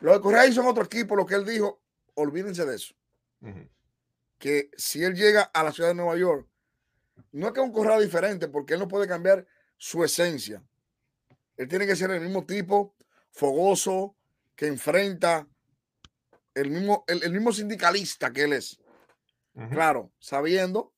lo 0.00 0.12
de 0.12 0.20
Correa 0.20 0.46
hizo 0.46 0.60
en 0.62 0.66
otro 0.66 0.84
equipo, 0.84 1.14
lo 1.14 1.24
que 1.24 1.36
él 1.36 1.44
dijo, 1.44 1.80
olvídense 2.14 2.64
de 2.64 2.74
eso. 2.74 2.94
Que 4.38 4.70
si 4.76 5.04
él 5.04 5.14
llega 5.14 5.42
a 5.42 5.62
la 5.62 5.70
ciudad 5.70 5.90
de 5.90 5.94
Nueva 5.94 6.16
York, 6.16 6.48
no 7.32 7.48
es 7.48 7.52
que 7.52 7.60
un 7.60 7.72
Correa 7.72 7.98
diferente, 7.98 8.48
porque 8.48 8.74
él 8.74 8.80
no 8.80 8.88
puede 8.88 9.08
cambiar 9.08 9.46
su 9.76 10.04
esencia. 10.04 10.62
Él 11.56 11.68
tiene 11.68 11.86
que 11.86 11.96
ser 11.96 12.10
el 12.10 12.20
mismo 12.20 12.44
tipo, 12.44 12.94
fogoso, 13.30 14.16
que 14.54 14.66
enfrenta 14.66 15.46
el 16.54 16.70
mismo, 16.70 17.04
el, 17.08 17.32
mismo 17.32 17.52
sindicalista 17.52 18.32
que 18.32 18.44
él 18.44 18.52
es. 18.52 18.78
Claro, 19.70 20.12
sabiendo 20.18 20.92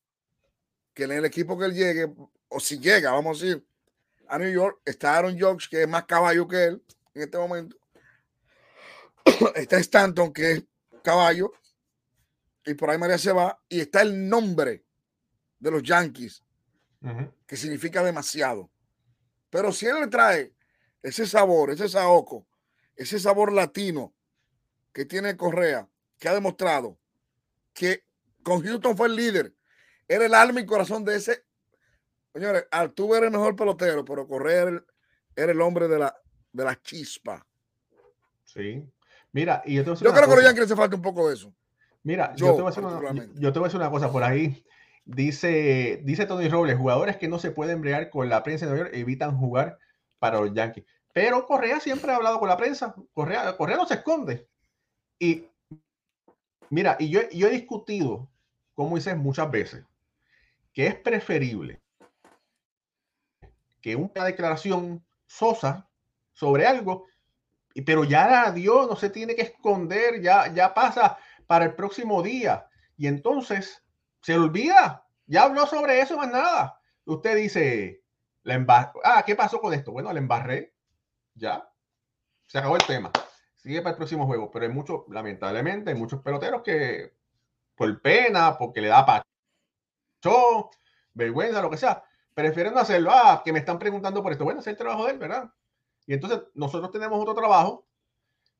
que 0.93 1.03
en 1.03 1.11
el 1.11 1.25
equipo 1.25 1.57
que 1.57 1.65
él 1.65 1.73
llegue, 1.73 2.11
o 2.47 2.59
si 2.59 2.79
llega, 2.79 3.11
vamos 3.11 3.41
a 3.41 3.45
decir, 3.45 3.67
a 4.27 4.37
New 4.39 4.51
York, 4.51 4.81
está 4.83 5.15
Aaron 5.15 5.39
Judge, 5.39 5.69
que 5.69 5.83
es 5.83 5.87
más 5.87 6.05
caballo 6.05 6.47
que 6.47 6.65
él 6.65 6.83
en 7.13 7.21
este 7.21 7.37
momento. 7.37 7.77
está 9.55 9.77
Stanton, 9.77 10.33
que 10.33 10.51
es 10.51 10.63
caballo. 11.03 11.51
Y 12.65 12.73
por 12.73 12.89
ahí 12.89 12.97
María 12.97 13.17
se 13.17 13.31
va. 13.31 13.59
Y 13.69 13.79
está 13.79 14.01
el 14.01 14.27
nombre 14.27 14.86
de 15.59 15.71
los 15.71 15.83
Yankees, 15.83 16.43
que 17.45 17.57
significa 17.57 18.03
demasiado. 18.03 18.69
Pero 19.49 19.71
si 19.71 19.85
él 19.85 19.99
le 20.01 20.07
trae 20.07 20.53
ese 21.01 21.25
sabor, 21.25 21.71
ese 21.71 21.87
saoco, 21.87 22.47
ese 22.95 23.19
sabor 23.19 23.53
latino 23.53 24.13
que 24.91 25.05
tiene 25.05 25.37
Correa, 25.37 25.87
que 26.19 26.27
ha 26.27 26.33
demostrado 26.33 26.97
que 27.73 28.03
con 28.43 28.63
Houston 28.63 28.97
fue 28.97 29.07
el 29.07 29.15
líder, 29.15 29.53
era 30.07 30.25
el 30.25 30.33
alma 30.33 30.61
y 30.61 30.65
corazón 30.65 31.03
de 31.05 31.15
ese. 31.15 31.45
Señores, 32.33 32.65
Altuve 32.71 33.17
era 33.17 33.27
el 33.27 33.31
mejor 33.31 33.55
pelotero, 33.55 34.03
pero 34.03 34.27
Correa 34.27 34.81
era 35.35 35.51
el, 35.51 35.61
hombre 35.61 35.87
de 35.87 35.99
la, 35.99 36.15
de 36.51 36.63
la 36.63 36.79
chispa. 36.81 37.45
Sí. 38.43 38.83
Mira, 39.31 39.61
y 39.65 39.75
yo, 39.75 39.83
creo 39.83 40.13
que 40.13 40.19
a 40.19 40.25
los 40.27 40.43
Yankees 40.43 40.63
hace 40.65 40.75
falta 40.75 40.95
un 40.95 41.01
poco 41.01 41.27
de 41.27 41.35
eso. 41.35 41.53
Mira, 42.03 42.33
yo, 42.35 42.55
te 42.55 42.61
voy 42.61 42.73
a 42.75 42.79
una, 42.79 43.25
yo 43.35 43.53
te 43.53 43.59
voy 43.59 43.65
a 43.65 43.67
decir 43.67 43.79
una 43.79 43.91
cosa 43.91 44.11
por 44.11 44.23
ahí. 44.23 44.63
Dice, 45.07 46.01
dice 46.03 46.25
Tony 46.25 46.49
Robles, 46.49 46.77
jugadores 46.77 47.15
que 47.15 47.29
no 47.29 47.39
se 47.39 47.51
pueden 47.51 47.79
bregar 47.79 48.09
con 48.09 48.27
la 48.27 48.43
prensa 48.43 48.65
de 48.65 48.71
Nueva 48.71 48.87
York 48.87 48.97
evitan 48.97 49.37
jugar 49.37 49.79
para 50.19 50.41
los 50.41 50.53
Yankees. 50.53 50.83
Pero 51.13 51.45
Correa 51.45 51.79
siempre 51.79 52.11
ha 52.11 52.17
hablado 52.17 52.39
con 52.39 52.49
la 52.49 52.57
prensa. 52.57 52.93
Correa, 53.13 53.55
Correa 53.55 53.77
no 53.77 53.85
se 53.85 53.93
esconde. 53.93 54.49
Y 55.17 55.47
mira, 56.69 56.97
y 56.99 57.09
yo, 57.09 57.21
he 57.21 57.49
discutido, 57.49 58.29
como 58.73 58.97
dices 58.97 59.15
muchas 59.15 59.49
veces, 59.49 59.85
que 60.73 60.87
es 60.87 60.95
preferible 60.95 61.81
que 63.79 63.95
una 63.95 64.25
declaración 64.25 65.01
sosa 65.25 65.89
sobre 66.33 66.67
algo, 66.67 67.05
pero 67.85 68.03
ya 68.03 68.51
Dios 68.51 68.89
no 68.89 68.97
se 68.97 69.09
tiene 69.09 69.35
que 69.35 69.43
esconder, 69.43 70.21
ya, 70.21 70.53
ya 70.53 70.73
pasa 70.73 71.17
para 71.45 71.63
el 71.63 71.75
próximo 71.75 72.21
día. 72.21 72.67
Y 72.97 73.07
entonces 73.07 73.81
se 74.27 74.37
olvida, 74.37 75.07
ya 75.25 75.43
habló 75.43 75.65
sobre 75.67 76.01
eso, 76.01 76.17
más 76.17 76.29
nada. 76.29 76.81
Usted 77.05 77.37
dice, 77.37 78.03
la 78.43 78.91
ah, 79.05 79.23
¿qué 79.25 79.37
pasó 79.37 79.61
con 79.61 79.73
esto? 79.73 79.93
Bueno, 79.93 80.11
le 80.11 80.19
embarré, 80.19 80.75
ya, 81.33 81.71
se 82.45 82.57
acabó 82.57 82.75
el 82.75 82.85
tema. 82.85 83.09
Sigue 83.55 83.81
para 83.81 83.91
el 83.91 83.95
próximo 83.95 84.25
juego, 84.25 84.51
pero 84.51 84.65
hay 84.65 84.71
muchos, 84.73 85.03
lamentablemente, 85.07 85.91
hay 85.91 85.95
muchos 85.95 86.21
peloteros 86.21 86.61
que 86.61 87.13
por 87.73 88.01
pena, 88.01 88.57
porque 88.57 88.81
le 88.81 88.89
da 88.89 89.05
pacho, 89.05 90.71
vergüenza, 91.13 91.61
lo 91.61 91.69
que 91.69 91.77
sea, 91.77 92.03
prefieren 92.33 92.73
no 92.73 92.81
hacerlo. 92.81 93.11
Ah, 93.13 93.41
que 93.45 93.53
me 93.53 93.59
están 93.59 93.79
preguntando 93.79 94.21
por 94.21 94.33
esto. 94.33 94.43
Bueno, 94.43 94.59
es 94.59 94.67
el 94.67 94.75
trabajo 94.75 95.05
de 95.05 95.13
él, 95.13 95.19
¿verdad? 95.19 95.53
Y 96.05 96.13
entonces 96.13 96.41
nosotros 96.53 96.91
tenemos 96.91 97.17
otro 97.17 97.33
trabajo. 97.33 97.87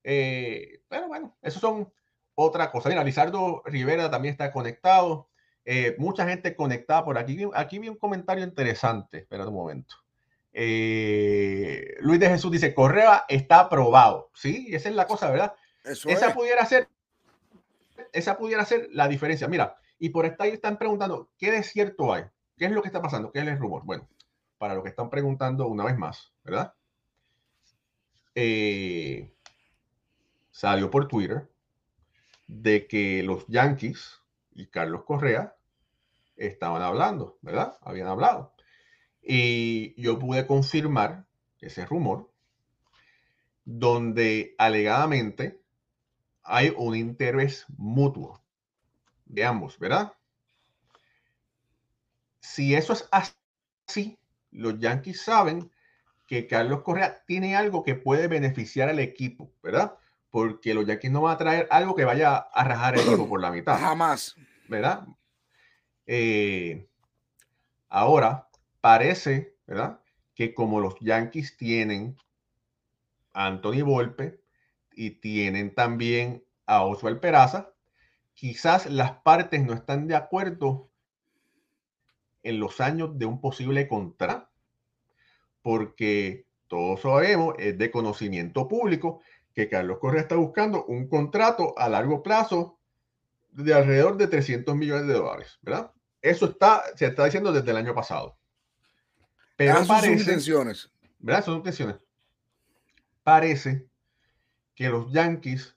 Eh, 0.01 0.81
pero 0.87 1.09
bueno, 1.09 1.35
eso 1.41 1.59
son 1.59 1.91
otra 2.35 2.71
cosa. 2.71 2.87
Mira, 2.87 3.03
Lizardo 3.03 3.63
Rivera 3.65 4.09
también 4.09 4.31
está 4.31 4.49
conectado. 4.53 5.27
Eh, 5.69 5.97
mucha 5.97 6.25
gente 6.25 6.55
conectada 6.55 7.03
por 7.03 7.17
aquí. 7.17 7.37
Aquí 7.53 7.77
vi 7.77 7.89
un 7.89 7.97
comentario 7.97 8.41
interesante. 8.41 9.17
Espera 9.17 9.45
un 9.45 9.53
momento. 9.53 9.95
Eh, 10.53 11.97
Luis 11.99 12.21
de 12.21 12.29
Jesús 12.29 12.49
dice, 12.49 12.73
Correa 12.73 13.25
está 13.27 13.59
aprobado. 13.59 14.31
Sí, 14.33 14.69
esa 14.71 14.87
es 14.87 14.95
la 14.95 15.05
cosa, 15.05 15.29
¿verdad? 15.29 15.53
esa 15.83 16.33
pudiera 16.33 16.65
ser, 16.65 16.87
esa 18.13 18.37
pudiera 18.37 18.63
ser 18.63 18.87
la 18.93 19.09
diferencia. 19.09 19.49
Mira, 19.49 19.75
y 19.99 20.09
por 20.09 20.33
ahí 20.39 20.51
están 20.51 20.77
preguntando, 20.77 21.31
¿qué 21.37 21.51
desierto 21.51 22.13
hay? 22.13 22.23
¿Qué 22.57 22.65
es 22.65 22.71
lo 22.71 22.81
que 22.81 22.87
está 22.87 23.01
pasando? 23.01 23.33
¿Qué 23.33 23.39
es 23.39 23.47
el 23.47 23.59
rumor? 23.59 23.83
Bueno, 23.83 24.07
para 24.57 24.73
lo 24.73 24.83
que 24.83 24.89
están 24.89 25.09
preguntando 25.09 25.67
una 25.67 25.83
vez 25.83 25.97
más, 25.97 26.31
¿verdad? 26.45 26.73
Eh, 28.35 29.33
salió 30.49 30.89
por 30.89 31.09
Twitter 31.09 31.49
de 32.47 32.87
que 32.87 33.21
los 33.21 33.45
Yankees 33.47 34.21
y 34.53 34.67
Carlos 34.67 35.03
Correa 35.03 35.56
estaban 36.37 36.81
hablando, 36.81 37.37
¿verdad? 37.41 37.77
Habían 37.81 38.07
hablado. 38.07 38.53
Y 39.21 39.99
yo 40.01 40.19
pude 40.19 40.47
confirmar 40.47 41.25
ese 41.59 41.85
rumor, 41.85 42.31
donde 43.65 44.55
alegadamente 44.57 45.59
hay 46.43 46.73
un 46.77 46.95
interés 46.95 47.65
mutuo 47.77 48.41
de 49.25 49.43
ambos, 49.43 49.77
¿verdad? 49.79 50.13
Si 52.39 52.73
eso 52.73 52.93
es 52.93 53.09
así, 53.11 54.17
los 54.51 54.79
Yankees 54.79 55.21
saben 55.21 55.69
que 56.27 56.47
Carlos 56.47 56.81
Correa 56.83 57.23
tiene 57.25 57.55
algo 57.55 57.83
que 57.83 57.95
puede 57.95 58.27
beneficiar 58.27 58.87
al 58.89 58.99
equipo, 58.99 59.51
¿verdad? 59.61 59.97
Porque 60.29 60.73
los 60.73 60.85
Yankees 60.85 61.11
no 61.11 61.21
van 61.21 61.35
a 61.35 61.37
traer 61.37 61.67
algo 61.71 61.95
que 61.95 62.05
vaya 62.05 62.35
a 62.37 62.63
rajar 62.63 62.95
el 62.95 63.01
equipo 63.01 63.27
por 63.27 63.41
la 63.41 63.51
mitad. 63.51 63.77
Jamás. 63.79 64.35
¿Verdad? 64.69 65.07
Eh, 66.07 66.87
ahora, 67.89 68.49
parece, 68.81 69.55
¿verdad? 69.67 70.01
Que 70.33 70.53
como 70.53 70.79
los 70.79 70.95
Yankees 71.01 71.57
tienen 71.57 72.15
a 73.33 73.47
Anthony 73.47 73.83
Volpe 73.83 74.41
y 74.93 75.11
tienen 75.19 75.75
también 75.75 76.43
a 76.65 76.83
Oswald 76.83 77.19
Peraza, 77.19 77.73
quizás 78.33 78.85
las 78.87 79.11
partes 79.21 79.63
no 79.63 79.73
están 79.73 80.07
de 80.07 80.15
acuerdo 80.15 80.89
en 82.43 82.59
los 82.59 82.79
años 82.79 83.17
de 83.19 83.25
un 83.25 83.41
posible 83.41 83.87
contrato, 83.87 84.49
porque 85.61 86.47
todos 86.67 87.01
sabemos, 87.01 87.55
es 87.59 87.77
de 87.77 87.91
conocimiento 87.91 88.67
público 88.67 89.21
que 89.53 89.67
Carlos 89.67 89.99
Correa 89.99 90.21
está 90.21 90.35
buscando 90.35 90.85
un 90.85 91.09
contrato 91.09 91.77
a 91.77 91.89
largo 91.89 92.23
plazo 92.23 92.79
de 93.51 93.73
alrededor 93.73 94.17
de 94.17 94.27
300 94.27 94.75
millones 94.75 95.07
de 95.07 95.13
dólares, 95.13 95.59
¿verdad? 95.61 95.91
Eso 96.29 96.45
está, 96.47 96.83
se 96.95 97.05
está 97.05 97.25
diciendo 97.25 97.51
desde 97.51 97.71
el 97.71 97.77
año 97.77 97.95
pasado. 97.95 98.37
Pero 99.55 99.75
parece, 99.87 100.07
son 100.07 100.19
intenciones. 100.19 100.91
¿Verdad? 101.19 101.45
Son 101.45 101.55
intenciones. 101.55 101.95
Parece 103.23 103.87
que 104.75 104.89
los 104.89 105.11
Yankees 105.11 105.75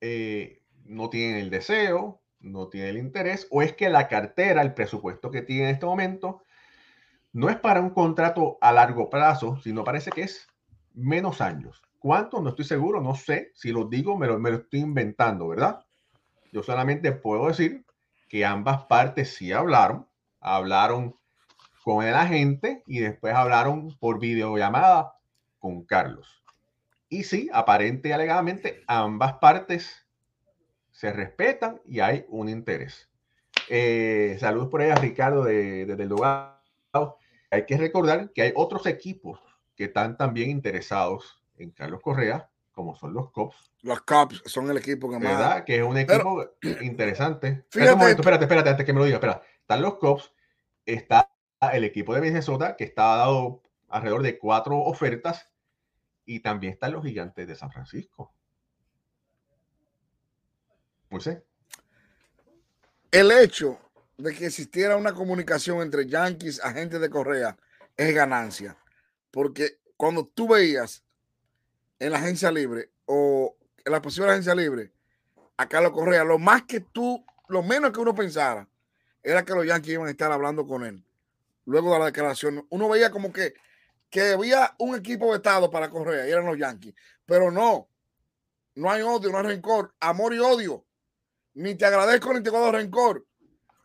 eh, 0.00 0.62
no 0.84 1.08
tienen 1.08 1.36
el 1.36 1.50
deseo, 1.50 2.20
no 2.40 2.68
tienen 2.68 2.90
el 2.90 2.98
interés, 2.98 3.46
o 3.50 3.62
es 3.62 3.74
que 3.74 3.88
la 3.88 4.08
cartera, 4.08 4.60
el 4.60 4.74
presupuesto 4.74 5.30
que 5.30 5.42
tiene 5.42 5.68
en 5.68 5.74
este 5.74 5.86
momento, 5.86 6.42
no 7.32 7.48
es 7.48 7.56
para 7.56 7.80
un 7.80 7.90
contrato 7.90 8.58
a 8.60 8.72
largo 8.72 9.08
plazo, 9.08 9.58
sino 9.62 9.82
parece 9.84 10.10
que 10.10 10.22
es 10.22 10.46
menos 10.92 11.40
años. 11.40 11.82
¿Cuánto? 11.98 12.40
No 12.42 12.50
estoy 12.50 12.64
seguro, 12.64 13.00
no 13.00 13.14
sé. 13.14 13.52
Si 13.54 13.72
lo 13.72 13.86
digo, 13.86 14.18
me 14.18 14.26
lo, 14.26 14.38
me 14.38 14.50
lo 14.50 14.58
estoy 14.58 14.80
inventando, 14.80 15.48
¿verdad? 15.48 15.80
Yo 16.52 16.62
solamente 16.62 17.12
puedo 17.12 17.48
decir 17.48 17.83
que 18.34 18.44
ambas 18.44 18.86
partes 18.86 19.32
sí 19.36 19.52
hablaron, 19.52 20.08
hablaron 20.40 21.14
con 21.84 22.04
el 22.04 22.14
agente 22.14 22.82
y 22.84 22.98
después 22.98 23.32
hablaron 23.32 23.96
por 24.00 24.18
videollamada 24.18 25.14
con 25.60 25.84
Carlos. 25.84 26.42
Y 27.08 27.22
sí, 27.22 27.48
aparente 27.52 28.08
y 28.08 28.10
alegadamente 28.10 28.82
ambas 28.88 29.34
partes 29.34 30.04
se 30.90 31.12
respetan 31.12 31.80
y 31.84 32.00
hay 32.00 32.26
un 32.28 32.48
interés. 32.48 33.08
Eh, 33.68 34.36
saludos 34.40 34.66
por 34.66 34.80
ahí 34.80 34.92
Ricardo 34.96 35.44
desde 35.44 35.94
de, 35.94 36.02
el 36.02 36.08
lugar 36.08 36.60
hay 37.52 37.66
que 37.66 37.76
recordar 37.76 38.32
que 38.32 38.42
hay 38.42 38.52
otros 38.56 38.84
equipos 38.86 39.38
que 39.76 39.84
están 39.84 40.16
también 40.16 40.50
interesados 40.50 41.40
en 41.56 41.70
Carlos 41.70 42.00
Correa, 42.02 42.50
como 42.74 42.96
son 42.96 43.14
los 43.14 43.30
Cubs. 43.30 43.72
Los 43.82 44.02
Cubs 44.02 44.42
son 44.44 44.70
el 44.70 44.76
equipo 44.76 45.10
que 45.10 45.18
más. 45.18 45.32
¿Verdad? 45.32 45.64
Que 45.64 45.76
es 45.76 45.82
un 45.82 45.96
equipo 45.96 46.56
interesante. 46.82 47.64
Fíjate, 47.70 48.10
espérate, 48.10 48.44
espérate, 48.44 48.70
antes 48.70 48.84
que 48.84 48.92
me 48.92 48.98
lo 48.98 49.04
diga. 49.04 49.16
Espera. 49.16 49.42
Están 49.60 49.80
los 49.80 49.94
Cubs, 49.94 50.32
está 50.84 51.30
el 51.72 51.84
equipo 51.84 52.14
de 52.14 52.20
Minnesota, 52.20 52.76
que 52.76 52.84
está 52.84 53.16
dado 53.16 53.62
alrededor 53.88 54.22
de 54.22 54.38
cuatro 54.38 54.76
ofertas, 54.78 55.48
y 56.26 56.40
también 56.40 56.72
están 56.74 56.92
los 56.92 57.04
gigantes 57.04 57.46
de 57.46 57.54
San 57.54 57.70
Francisco. 57.70 58.34
Pues 61.08 61.24
sí. 61.24 61.30
El 63.10 63.30
hecho 63.30 63.78
de 64.18 64.34
que 64.34 64.46
existiera 64.46 64.96
una 64.96 65.14
comunicación 65.14 65.80
entre 65.80 66.06
Yankees, 66.06 66.60
agentes 66.62 67.00
de 67.00 67.10
Correa, 67.10 67.56
es 67.96 68.14
ganancia. 68.14 68.76
Porque 69.30 69.78
cuando 69.96 70.26
tú 70.26 70.48
veías 70.48 71.04
en 72.04 72.12
la 72.12 72.18
agencia 72.18 72.50
libre 72.50 72.90
o 73.06 73.56
en 73.84 73.92
la 73.92 74.02
posible 74.02 74.30
agencia 74.30 74.54
libre 74.54 74.92
a 75.56 75.68
Carlos 75.68 75.92
Correa, 75.92 76.24
lo 76.24 76.38
más 76.38 76.64
que 76.64 76.80
tú, 76.80 77.24
lo 77.48 77.62
menos 77.62 77.92
que 77.92 78.00
uno 78.00 78.14
pensara, 78.14 78.68
era 79.22 79.44
que 79.44 79.54
los 79.54 79.66
Yankees 79.66 79.94
iban 79.94 80.08
a 80.08 80.10
estar 80.10 80.32
hablando 80.32 80.66
con 80.66 80.84
él. 80.84 81.04
Luego 81.64 81.92
de 81.92 81.98
la 82.00 82.04
declaración, 82.06 82.66
uno 82.70 82.88
veía 82.88 83.10
como 83.10 83.32
que, 83.32 83.54
que 84.10 84.32
había 84.32 84.74
un 84.78 84.96
equipo 84.96 85.30
de 85.30 85.36
estado 85.36 85.70
para 85.70 85.88
Correa 85.88 86.26
y 86.26 86.32
eran 86.32 86.46
los 86.46 86.58
Yankees. 86.58 86.94
Pero 87.24 87.50
no, 87.50 87.88
no 88.74 88.90
hay 88.90 89.02
odio, 89.02 89.30
no 89.30 89.38
hay 89.38 89.44
rencor, 89.44 89.94
amor 90.00 90.34
y 90.34 90.38
odio. 90.40 90.84
Ni 91.54 91.74
te 91.76 91.86
agradezco 91.86 92.34
ni 92.34 92.42
te 92.42 92.50
guardo 92.50 92.72
rencor 92.72 93.24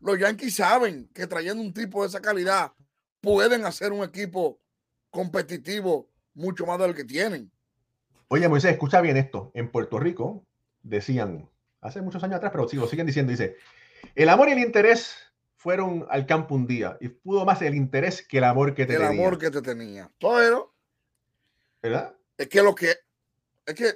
los 0.01 0.17
Yankees 0.17 0.55
saben 0.55 1.10
que 1.13 1.27
trayendo 1.27 1.62
un 1.62 1.73
tipo 1.73 2.01
de 2.01 2.08
esa 2.08 2.21
calidad 2.21 2.71
pueden 3.21 3.65
hacer 3.65 3.91
un 3.91 4.03
equipo 4.03 4.60
competitivo 5.10 6.10
mucho 6.34 6.65
más 6.65 6.79
del 6.79 6.95
que 6.95 7.03
tienen. 7.03 7.51
Oye, 8.30 8.48
Moisés, 8.48 8.72
escucha 8.72 9.02
bien 9.02 9.18
esto. 9.18 9.52
En 9.56 9.72
Puerto 9.72 10.00
Rico 10.00 10.46
decían, 10.84 11.50
hace 11.82 12.02
muchos 12.02 12.24
años 12.24 12.38
atrás, 12.38 12.52
pero 12.52 12.68
sí, 12.70 12.78
lo 12.78 12.88
siguen 12.88 13.08
diciendo, 13.08 13.32
dice, 13.32 13.58
el 14.15 14.30
amor 14.30 14.50
y 14.50 14.52
el 14.52 14.60
interés 14.60 15.18
fueron 15.56 16.06
al 16.10 16.26
campo 16.28 16.54
un 16.54 16.68
día 16.68 16.98
y 17.02 17.10
pudo 17.10 17.44
más 17.44 17.62
el 17.63 17.74
interés 17.74 18.26
que 18.26 18.38
el 18.38 18.44
amor 18.44 18.76
que 18.76 18.86
te 18.86 18.94
tenía. 18.94 19.10
El 19.10 19.20
amor 19.20 19.39
que 19.39 19.50
te 19.50 19.62
tenía. 19.63 20.12
Pero, 20.20 20.74
¿verdad? 21.82 22.15
Es 22.38 22.48
que 22.48 22.62
lo 22.62 22.76
que, 22.76 22.96
es 23.65 23.74
que, 23.74 23.88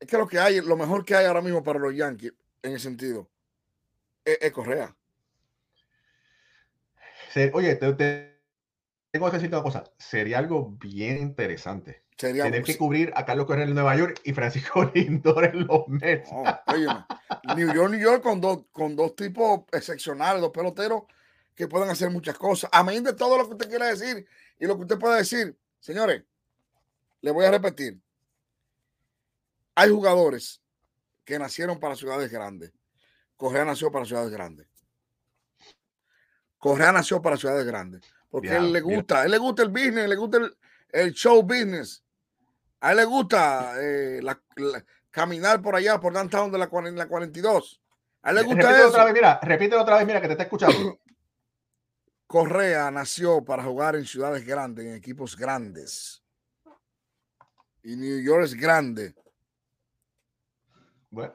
es 0.00 0.08
que 0.08 0.18
lo 0.18 0.26
que 0.26 0.40
hay, 0.40 0.60
lo 0.60 0.76
mejor 0.76 1.04
que 1.04 1.14
hay 1.14 1.26
ahora 1.26 1.40
mismo 1.40 1.62
para 1.62 1.78
los 1.78 1.94
Yankees, 1.94 2.34
en 2.62 2.72
el 2.72 2.80
sentido, 2.80 3.30
es, 4.24 4.50
Correa. 4.50 4.94
oye, 7.52 7.76
tengo 9.10 9.30
que 9.30 9.36
decirte 9.36 9.56
una 9.56 9.62
cosa. 9.62 9.84
Sería 9.98 10.38
algo 10.38 10.76
bien 10.78 11.18
interesante. 11.18 12.04
Sería, 12.18 12.44
Tener 12.44 12.62
que 12.62 12.78
cubrir 12.78 13.12
a 13.14 13.24
Carlos 13.24 13.46
Correa 13.46 13.64
en 13.64 13.74
Nueva 13.74 13.94
York 13.96 14.20
y 14.24 14.32
Francisco 14.32 14.84
Lindor 14.94 15.44
en 15.44 15.66
los 15.66 15.86
Mets. 15.88 16.30
New 17.56 17.74
York, 17.74 17.90
New 17.90 18.00
York 18.00 18.22
con 18.22 18.40
dos, 18.40 18.64
con 18.72 18.96
dos 18.96 19.14
tipos 19.14 19.64
excepcionales, 19.72 20.40
dos 20.40 20.50
peloteros 20.50 21.02
que 21.54 21.68
pueden 21.68 21.90
hacer 21.90 22.10
muchas 22.10 22.38
cosas. 22.38 22.70
A 22.72 22.82
mí 22.82 23.00
de 23.00 23.12
todo 23.12 23.36
lo 23.36 23.46
que 23.46 23.52
usted 23.54 23.68
quiera 23.68 23.86
decir 23.86 24.26
y 24.58 24.66
lo 24.66 24.76
que 24.76 24.82
usted 24.82 24.98
pueda 24.98 25.16
decir, 25.16 25.58
señores, 25.80 26.22
le 27.20 27.30
voy 27.30 27.44
a 27.44 27.50
repetir. 27.50 28.00
Hay 29.74 29.90
jugadores 29.90 30.62
que 31.24 31.38
nacieron 31.38 31.78
para 31.78 31.96
ciudades 31.96 32.30
grandes. 32.30 32.72
Correa 33.36 33.64
nació 33.64 33.90
para 33.90 34.06
ciudades 34.06 34.30
grandes. 34.30 34.66
Correa 36.58 36.92
nació 36.92 37.20
para 37.20 37.36
ciudades 37.36 37.66
grandes. 37.66 38.02
Porque 38.30 38.50
a 38.50 38.56
él 38.58 38.72
le 38.72 38.80
gusta, 38.80 39.24
él 39.24 39.30
le 39.30 39.38
gusta 39.38 39.62
el 39.62 39.68
business, 39.70 40.08
le 40.08 40.16
gusta 40.16 40.38
el, 40.90 41.12
show 41.12 41.42
business. 41.42 42.02
A 42.80 42.90
él 42.90 42.98
le 42.98 43.04
gusta 43.04 43.74
eh, 43.80 44.20
caminar 45.10 45.62
por 45.62 45.74
allá, 45.74 45.98
por 46.00 46.12
downtown 46.12 46.50
de 46.50 46.58
la, 46.58 46.68
la 46.70 47.08
42. 47.08 47.82
A 48.22 48.30
él 48.30 48.36
le 48.36 48.42
gusta 48.42 48.62
repítelo 48.62 48.88
Otra 48.88 49.04
vez, 49.04 49.14
mira, 49.14 49.40
repítelo 49.42 49.82
otra 49.82 49.96
vez, 49.96 50.06
mira, 50.06 50.20
que 50.20 50.26
te 50.26 50.32
está 50.32 50.44
escuchando. 50.44 50.98
Correa 52.26 52.90
nació 52.90 53.44
para 53.44 53.62
jugar 53.62 53.94
en 53.94 54.04
ciudades 54.04 54.44
grandes, 54.44 54.84
en 54.84 54.94
equipos 54.94 55.36
grandes. 55.36 56.22
Y 57.84 57.96
New 57.96 58.20
York 58.20 58.44
es 58.44 58.54
grande. 58.54 59.14
Bueno, 61.08 61.34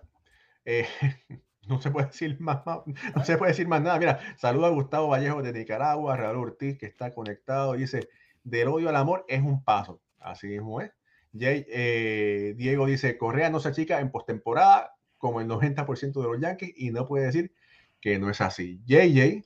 eh, 0.66 0.88
no 1.68 1.82
se 1.82 1.92
puede 1.92 2.08
decir 2.12 2.40
más, 2.40 2.62
no 2.66 3.26
se 3.26 3.38
puede 3.38 3.52
decir 3.52 3.68
más 3.68 3.82
nada. 3.82 4.00
Mira, 4.00 4.20
saluda 4.38 4.68
a 4.68 4.72
Gustavo 4.72 5.10
Vallejo 5.10 5.42
de 5.42 5.54
Nicaragua, 5.54 6.18
Real 6.18 6.36
Ortiz, 6.36 6.78
que 6.78 6.86
está 6.86 7.14
conectado. 7.14 7.74
Dice: 7.74 8.10
del 8.44 8.68
odio 8.68 8.90
al 8.90 8.96
amor 8.96 9.26
es 9.28 9.42
un 9.42 9.64
paso. 9.64 10.02
Así 10.20 10.48
mismo 10.48 10.82
es. 10.82 10.92
Eh, 11.40 12.54
Diego 12.58 12.86
dice: 12.86 13.18
Correa 13.18 13.50
no 13.50 13.60
se 13.60 13.70
achica 13.70 14.00
en 14.00 14.12
postemporada 14.12 14.96
como 15.18 15.40
el 15.42 15.48
90% 15.48 16.14
de 16.14 16.24
los 16.24 16.40
Yankees 16.40 16.74
y 16.76 16.92
no 16.92 17.08
puede 17.08 17.26
decir 17.26 17.54
que 18.00 18.18
no 18.20 18.30
es 18.30 18.42
así. 18.42 18.82
JJ 18.86 19.46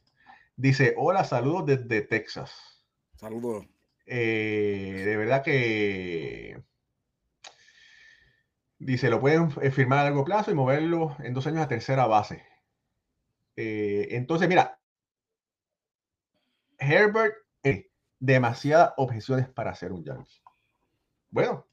dice: 0.55 0.95
Hola, 0.97 1.23
saludos 1.23 1.65
desde 1.65 2.01
Texas. 2.01 2.83
Saludos. 3.15 3.65
Eh, 4.05 5.03
de 5.05 5.17
verdad 5.17 5.43
que 5.43 6.61
Dice, 8.77 9.09
lo 9.09 9.21
pueden 9.21 9.49
eh, 9.61 9.71
firmar 9.71 9.99
a 9.99 10.03
largo 10.03 10.25
plazo 10.25 10.51
y 10.51 10.53
moverlo 10.53 11.15
en 11.19 11.33
dos 11.33 11.47
años 11.47 11.61
a 11.61 11.67
tercera 11.67 12.07
base. 12.07 12.45
Eh, 13.55 14.07
entonces, 14.11 14.49
mira, 14.49 14.79
Herbert, 16.77 17.35
eh, 17.63 17.89
demasiadas 18.19 18.93
objeciones 18.97 19.47
para 19.47 19.71
hacer 19.71 19.93
un 19.93 20.03
Yankee. 20.03 20.41
Bueno, 21.29 21.65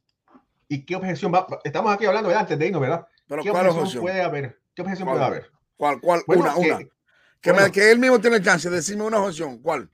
¿y 0.68 0.84
qué 0.84 0.94
objeción 0.94 1.34
va? 1.34 1.46
Estamos 1.64 1.92
aquí 1.92 2.06
hablando 2.06 2.28
de 2.30 2.36
antes 2.36 2.58
de 2.58 2.66
irnos, 2.66 2.80
¿verdad? 2.80 3.06
Pero 3.26 3.42
¿Qué 3.42 3.50
objeción, 3.50 4.02
puede 4.02 4.22
haber? 4.22 4.60
¿Qué 4.74 4.82
objeción 4.82 5.08
puede 5.08 5.24
haber? 5.24 5.50
¿Cuál? 5.76 6.00
¿Cuál? 6.00 6.22
una, 6.26 6.56
una. 6.56 6.78
Que, 7.40 7.52
me, 7.52 7.72
que, 7.72 7.90
él 7.90 7.98
mismo 7.98 8.20
tiene 8.20 8.40
chance 8.40 8.70
de 8.70 8.76
decirme 8.76 9.02
una 9.02 9.18
objeción. 9.18 9.58
¿Cuál? 9.58 9.90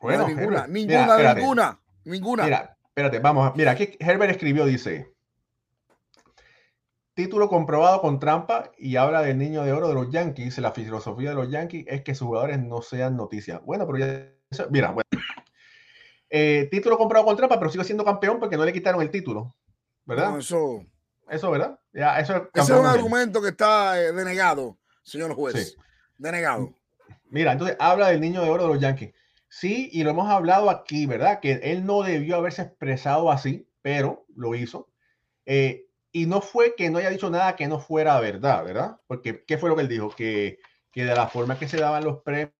Bueno, 0.00 0.26
ninguna, 0.26 0.66
ninguna, 0.66 1.34
ninguna, 1.34 1.80
ninguna. 2.04 2.44
Mira, 2.44 2.76
espérate, 2.88 3.20
vamos. 3.20 3.54
Mira, 3.54 3.70
aquí 3.72 3.96
Herbert 4.00 4.32
escribió, 4.32 4.66
dice, 4.66 5.15
título 7.16 7.48
comprobado 7.48 8.02
con 8.02 8.20
trampa 8.20 8.70
y 8.76 8.96
habla 8.96 9.22
del 9.22 9.38
niño 9.38 9.64
de 9.64 9.72
oro 9.72 9.88
de 9.88 9.94
los 9.94 10.10
Yankees. 10.10 10.58
La 10.58 10.72
filosofía 10.72 11.30
de 11.30 11.34
los 11.34 11.50
Yankees 11.50 11.86
es 11.88 12.02
que 12.02 12.14
sus 12.14 12.28
jugadores 12.28 12.60
no 12.60 12.82
sean 12.82 13.16
noticias. 13.16 13.60
Bueno, 13.64 13.86
pero 13.86 13.98
ya. 13.98 14.66
Mira, 14.70 14.92
bueno. 14.92 15.08
Eh, 16.28 16.68
título 16.70 16.98
comprobado 16.98 17.26
con 17.26 17.36
trampa, 17.36 17.58
pero 17.58 17.70
sigue 17.70 17.84
siendo 17.84 18.04
campeón 18.04 18.38
porque 18.38 18.58
no 18.58 18.64
le 18.64 18.72
quitaron 18.72 19.00
el 19.00 19.10
título. 19.10 19.56
¿Verdad? 20.04 20.38
eso. 20.38 20.84
Eso, 21.28 21.50
¿verdad? 21.50 21.80
Ya, 21.92 22.20
eso 22.20 22.50
Ese 22.54 22.72
es 22.72 22.78
un 22.78 22.86
argumento 22.86 23.40
que 23.40 23.48
está 23.48 24.00
eh, 24.00 24.12
denegado, 24.12 24.78
señor 25.02 25.34
juez. 25.34 25.76
Denegado. 26.18 26.74
Mira, 27.30 27.52
entonces 27.52 27.76
habla 27.80 28.08
del 28.08 28.20
niño 28.20 28.42
de 28.42 28.50
oro 28.50 28.64
de 28.64 28.68
los 28.68 28.80
Yankees. 28.80 29.14
Sí, 29.48 29.88
y 29.90 30.04
lo 30.04 30.10
hemos 30.10 30.28
hablado 30.28 30.68
aquí, 30.68 31.06
¿verdad? 31.06 31.40
Que 31.40 31.52
él 31.62 31.86
no 31.86 32.02
debió 32.02 32.36
haberse 32.36 32.62
expresado 32.62 33.30
así, 33.32 33.68
pero 33.80 34.26
lo 34.34 34.54
hizo. 34.54 34.90
Eh, 35.46 35.85
y 36.16 36.24
no 36.24 36.40
fue 36.40 36.74
que 36.74 36.88
no 36.88 36.96
haya 36.96 37.10
dicho 37.10 37.28
nada 37.28 37.56
que 37.56 37.68
no 37.68 37.78
fuera 37.78 38.18
verdad, 38.20 38.64
¿verdad? 38.64 38.98
Porque, 39.06 39.44
¿qué 39.44 39.58
fue 39.58 39.68
lo 39.68 39.76
que 39.76 39.82
él 39.82 39.88
dijo? 39.88 40.08
Que, 40.08 40.58
que 40.90 41.04
de 41.04 41.14
la 41.14 41.28
forma 41.28 41.58
que 41.58 41.68
se 41.68 41.76
daban 41.76 42.06
los 42.06 42.22
premios 42.22 42.54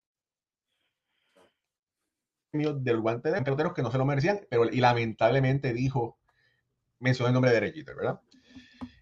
del 2.53 3.01
guante 3.01 3.31
de 3.31 3.41
peloteros 3.41 3.73
que 3.73 3.81
no 3.81 3.91
se 3.91 3.97
lo 3.97 4.05
merecían, 4.05 4.47
pero 4.51 4.67
y 4.67 4.79
lamentablemente 4.79 5.73
dijo, 5.73 6.19
mencionó 6.99 7.29
el 7.29 7.33
nombre 7.33 7.51
de 7.51 7.61
Derek 7.61 7.87
¿verdad? 7.97 8.21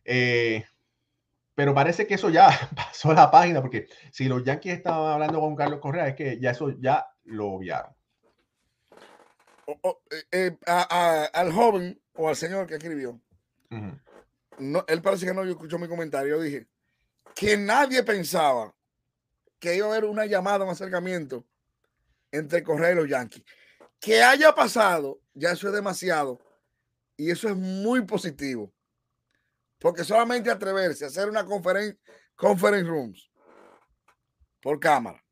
Eh, 0.04 0.64
pero 1.56 1.74
parece 1.74 2.06
que 2.06 2.14
eso 2.14 2.30
ya 2.30 2.48
pasó 2.76 3.12
la 3.12 3.32
página, 3.32 3.60
porque 3.60 3.88
si 4.12 4.28
los 4.28 4.44
Yankees 4.44 4.74
estaban 4.74 5.14
hablando 5.14 5.40
con 5.40 5.56
Carlos 5.56 5.80
Correa, 5.80 6.06
es 6.06 6.14
que 6.14 6.38
ya 6.38 6.52
eso 6.52 6.70
ya 6.78 7.04
lo 7.24 7.54
obviaron. 7.54 7.92
Eh, 9.66 10.22
eh, 10.30 10.56
al 10.64 11.52
joven 11.52 12.00
o 12.14 12.28
al 12.28 12.36
señor 12.36 12.68
que 12.68 12.74
escribió, 12.74 13.20
no, 14.58 14.84
él 14.88 15.02
parece 15.02 15.26
que 15.26 15.34
no 15.34 15.42
escuchó 15.42 15.78
mi 15.78 15.88
comentario. 15.88 16.36
Yo 16.36 16.42
dije 16.42 16.66
que 17.34 17.56
nadie 17.56 18.02
pensaba 18.02 18.74
que 19.58 19.76
iba 19.76 19.86
a 19.86 19.90
haber 19.90 20.04
una 20.04 20.26
llamada, 20.26 20.64
un 20.64 20.70
acercamiento 20.70 21.44
entre 22.30 22.62
Correa 22.62 22.92
y 22.92 22.96
los 22.96 23.08
Yankees. 23.08 23.44
Que 24.00 24.22
haya 24.22 24.54
pasado, 24.54 25.20
ya 25.32 25.52
eso 25.52 25.68
es 25.68 25.74
demasiado. 25.74 26.40
Y 27.16 27.30
eso 27.30 27.48
es 27.48 27.56
muy 27.56 28.02
positivo. 28.02 28.72
Porque 29.78 30.04
solamente 30.04 30.50
atreverse 30.50 31.04
a 31.04 31.08
hacer 31.08 31.28
una 31.28 31.44
conferencia, 31.44 31.98
conference 32.34 32.88
rooms 32.88 33.30
por 34.60 34.80
cámara. 34.80 35.22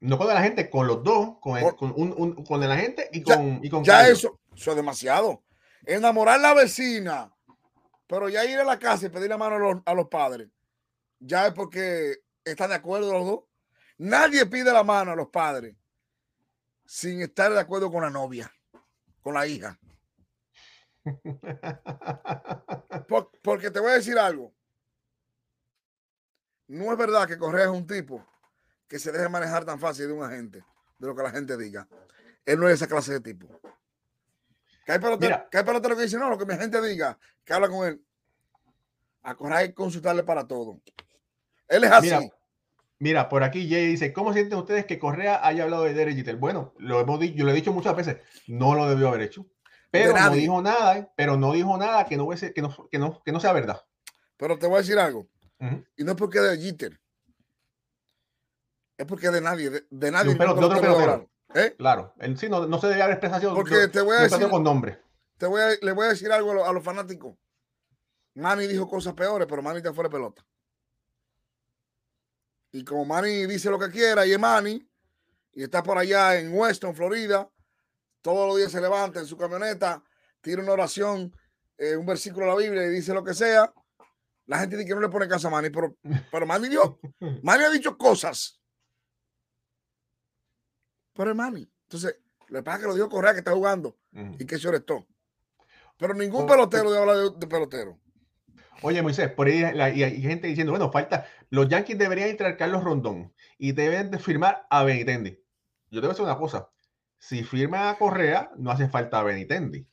No 0.00 0.18
con 0.18 0.26
la 0.28 0.42
gente, 0.42 0.68
con 0.68 0.86
los 0.86 1.02
dos, 1.02 1.38
con, 1.40 1.56
el, 1.56 1.74
con, 1.74 1.94
un, 1.96 2.44
con 2.44 2.60
la 2.60 2.76
gente 2.76 3.08
y 3.12 3.22
con, 3.22 3.62
ya, 3.62 3.82
Ya 3.82 4.08
eso, 4.08 4.38
eso 4.54 4.70
es 4.70 4.76
demasiado. 4.76 5.42
Enamorar 5.86 6.38
a 6.38 6.42
la 6.42 6.54
vecina, 6.54 7.33
pero 8.06 8.28
ya 8.28 8.44
ir 8.44 8.58
a 8.58 8.64
la 8.64 8.78
casa 8.78 9.06
y 9.06 9.08
pedir 9.08 9.28
la 9.28 9.38
mano 9.38 9.56
a 9.56 9.58
los, 9.58 9.82
a 9.84 9.94
los 9.94 10.08
padres, 10.08 10.48
ya 11.18 11.46
es 11.46 11.52
porque 11.52 12.22
están 12.44 12.70
de 12.70 12.76
acuerdo 12.76 13.12
los 13.12 13.26
dos. 13.26 13.40
Nadie 13.98 14.46
pide 14.46 14.72
la 14.72 14.82
mano 14.82 15.12
a 15.12 15.16
los 15.16 15.28
padres 15.28 15.76
sin 16.86 17.22
estar 17.22 17.52
de 17.52 17.60
acuerdo 17.60 17.90
con 17.90 18.02
la 18.02 18.10
novia, 18.10 18.52
con 19.22 19.34
la 19.34 19.46
hija. 19.46 19.78
porque 23.42 23.70
te 23.70 23.80
voy 23.80 23.90
a 23.90 23.94
decir 23.94 24.18
algo. 24.18 24.54
No 26.66 26.92
es 26.92 26.98
verdad 26.98 27.28
que 27.28 27.38
Correa 27.38 27.64
es 27.64 27.70
un 27.70 27.86
tipo 27.86 28.26
que 28.88 28.98
se 28.98 29.12
deje 29.12 29.28
manejar 29.28 29.64
tan 29.64 29.78
fácil 29.78 30.08
de 30.08 30.12
un 30.12 30.24
agente, 30.24 30.64
de 30.98 31.06
lo 31.06 31.14
que 31.14 31.22
la 31.22 31.30
gente 31.30 31.56
diga. 31.56 31.88
Él 32.44 32.58
no 32.58 32.68
es 32.68 32.74
esa 32.74 32.86
clase 32.86 33.12
de 33.12 33.20
tipo. 33.20 33.48
Hay 34.86 34.98
pelotero, 34.98 35.46
que, 35.50 35.58
hay 35.58 35.64
pelotero 35.64 35.96
que 35.96 36.02
dice, 36.02 36.18
no, 36.18 36.28
lo 36.28 36.38
que 36.38 36.46
mi 36.46 36.54
gente 36.56 36.80
diga, 36.82 37.18
que 37.44 37.52
habla 37.52 37.68
con 37.68 37.86
él. 37.86 38.04
A 39.22 39.34
Correa 39.34 39.72
consultarle 39.74 40.22
para 40.22 40.46
todo. 40.46 40.80
Él 41.68 41.84
es 41.84 41.90
así. 41.90 42.30
Mira, 42.98 43.28
por 43.28 43.42
aquí 43.42 43.68
Jay 43.68 43.86
dice, 43.86 44.12
¿cómo 44.12 44.32
sienten 44.32 44.58
ustedes 44.58 44.86
que 44.86 44.98
Correa 44.98 45.46
haya 45.46 45.64
hablado 45.64 45.84
de 45.84 45.94
Derek 45.94 46.16
Jeter? 46.16 46.36
Bueno, 46.36 46.74
lo 46.78 47.00
hemos 47.00 47.18
dicho, 47.18 47.34
yo 47.34 47.44
lo 47.44 47.50
he 47.50 47.54
dicho 47.54 47.72
muchas 47.72 47.96
veces, 47.96 48.18
no 48.46 48.74
lo 48.74 48.88
debió 48.88 49.08
haber 49.08 49.22
hecho. 49.22 49.46
Pero 49.90 50.12
no 50.12 50.30
dijo 50.30 50.62
nada, 50.62 51.12
pero 51.16 51.36
no 51.36 51.52
dijo 51.52 51.76
nada 51.76 52.04
que 52.06 52.16
no, 52.16 52.28
que 52.28 52.62
no, 52.62 52.88
que 52.90 52.98
no, 52.98 53.22
que 53.22 53.32
no 53.32 53.40
sea 53.40 53.52
verdad. 53.52 53.80
Pero 54.36 54.58
te 54.58 54.66
voy 54.66 54.76
a 54.76 54.80
decir 54.80 54.98
algo. 54.98 55.28
Y 55.96 56.04
no 56.04 56.12
es 56.12 56.16
porque 56.16 56.40
de 56.40 56.58
Jeter. 56.58 57.00
Es 58.98 59.06
porque 59.06 59.30
de 59.30 59.40
nadie, 59.40 59.70
de, 59.90 60.10
nadie. 60.10 60.34
De, 60.34 60.46
otro 60.46 60.80
pelotero. 60.80 61.30
¿Eh? 61.54 61.74
Claro, 61.78 62.12
él 62.18 62.36
sí 62.36 62.48
no, 62.48 62.80
se 62.80 62.88
debe 62.88 63.02
haber 63.02 63.14
expresado. 63.14 63.54
Porque 63.54 63.86
te 63.88 64.00
voy 64.00 64.16
a 64.16 64.22
decir 64.22 64.48
con 64.50 64.64
nombre. 64.64 65.00
Te 65.38 65.46
voy 65.46 65.60
a, 65.60 65.68
le 65.80 65.92
voy 65.92 66.06
a 66.06 66.08
decir 66.10 66.30
algo 66.32 66.64
a 66.64 66.72
los, 66.72 66.84
fanáticos. 66.84 67.36
Manny 68.34 68.66
dijo 68.66 68.88
cosas 68.88 69.14
peores, 69.14 69.46
pero 69.48 69.62
Manny 69.62 69.78
está 69.78 69.94
fuera 69.94 70.08
de 70.08 70.12
pelota. 70.12 70.44
Y 72.72 72.84
como 72.84 73.04
Manny 73.04 73.46
dice 73.46 73.70
lo 73.70 73.78
que 73.78 73.88
quiera 73.90 74.26
y 74.26 74.32
es 74.32 74.38
Manny, 74.38 74.84
y 75.52 75.62
está 75.62 75.80
por 75.80 75.96
allá 75.96 76.36
en 76.36 76.52
Weston, 76.52 76.94
Florida, 76.94 77.48
todos 78.20 78.48
los 78.48 78.56
días 78.56 78.72
se 78.72 78.80
levanta 78.80 79.20
en 79.20 79.26
su 79.26 79.36
camioneta, 79.36 80.02
tira 80.40 80.60
una 80.60 80.72
oración, 80.72 81.32
eh, 81.78 81.96
un 81.96 82.04
versículo 82.06 82.46
de 82.46 82.52
la 82.52 82.58
Biblia 82.58 82.84
y 82.86 82.88
dice 82.88 83.14
lo 83.14 83.22
que 83.22 83.34
sea. 83.34 83.72
La 84.46 84.58
gente 84.58 84.76
dice 84.76 84.88
que 84.88 84.94
no 84.96 85.00
le 85.00 85.08
pone 85.08 85.28
caso 85.28 85.46
a 85.46 85.50
Manny, 85.52 85.70
pero, 85.70 85.96
pero 86.32 86.46
Manny, 86.46 86.68
dio, 86.68 86.98
Manny 87.44 87.62
ha 87.62 87.70
dicho 87.70 87.96
cosas. 87.96 88.60
Pero 91.14 91.30
es 91.30 91.36
Manny. 91.36 91.68
Entonces, 91.84 92.16
le 92.48 92.62
pasa 92.62 92.80
que 92.80 92.86
lo 92.86 92.94
dijo 92.94 93.08
Correa 93.08 93.32
que 93.32 93.38
está 93.38 93.52
jugando 93.52 93.96
y 94.38 94.44
que 94.44 94.58
se 94.58 94.68
orestó. 94.68 95.06
Pero 95.96 96.14
ningún 96.14 96.46
pelotero 96.46 96.90
debe 96.90 97.02
hablar 97.02 97.32
de 97.32 97.46
pelotero. 97.46 97.98
Oye, 98.82 99.00
Moisés, 99.00 99.30
por 99.30 99.46
ahí 99.46 99.62
hay 99.62 100.20
gente 100.20 100.46
diciendo, 100.48 100.72
bueno, 100.72 100.90
falta, 100.90 101.26
los 101.50 101.68
Yankees 101.68 101.96
deberían 101.96 102.28
entrar 102.28 102.56
Carlos 102.56 102.84
Rondón 102.84 103.32
y 103.56 103.72
deben 103.72 104.10
de 104.10 104.18
firmar 104.18 104.66
a 104.68 104.84
Benitendi. 104.84 105.40
Yo 105.90 106.00
te 106.00 106.06
voy 106.06 106.06
a 106.06 106.08
decir 106.10 106.24
una 106.24 106.36
cosa, 106.36 106.68
si 107.18 107.44
firma 107.44 107.88
a 107.88 107.96
Correa, 107.96 108.50
no 108.56 108.70
hace 108.70 108.88
falta 108.88 109.20
a 109.20 109.22
Benitendi. 109.22 109.86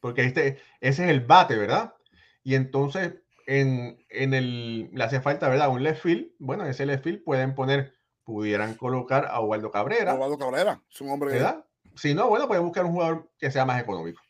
Porque 0.00 0.24
este, 0.24 0.58
ese 0.80 1.04
es 1.04 1.10
el 1.10 1.20
bate, 1.20 1.56
¿verdad? 1.56 1.94
Y 2.42 2.56
entonces, 2.56 3.14
en, 3.46 4.04
el, 4.10 4.90
le 4.92 5.04
hace 5.04 5.20
falta, 5.20 5.48
¿verdad? 5.48 5.70
Un 5.70 5.82
left 5.82 6.02
field. 6.02 6.32
Bueno, 6.38 6.64
en 6.64 6.70
ese 6.70 6.84
left 6.84 7.04
field 7.04 7.22
pueden 7.22 7.54
poner, 7.54 7.94
pudieran 8.24 8.74
colocar 8.74 9.26
a 9.26 9.40
Waldo 9.40 9.70
Cabrera. 9.70 10.14
Waldo 10.14 10.38
Cabrera, 10.38 10.80
es 10.90 11.00
un 11.00 11.10
hombre. 11.10 11.32
¿verdad? 11.32 11.64
Si 11.94 12.14
no, 12.14 12.28
bueno, 12.28 12.46
pueden 12.46 12.64
buscar 12.64 12.84
un 12.84 12.92
jugador 12.92 13.30
que 13.38 13.50
sea 13.50 13.64
más 13.64 13.80
económico. 13.80 14.22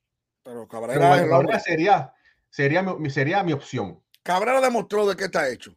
Pero 0.42 0.66
Cabrera, 0.66 1.26
Cabrera 1.28 1.60
sería 1.60 2.12
Sería 2.52 2.82
mi, 2.82 3.08
sería 3.08 3.42
mi 3.42 3.54
opción. 3.54 3.98
Cabrera 4.22 4.60
demostró 4.60 5.08
de 5.08 5.16
qué 5.16 5.24
está 5.24 5.48
hecho. 5.48 5.74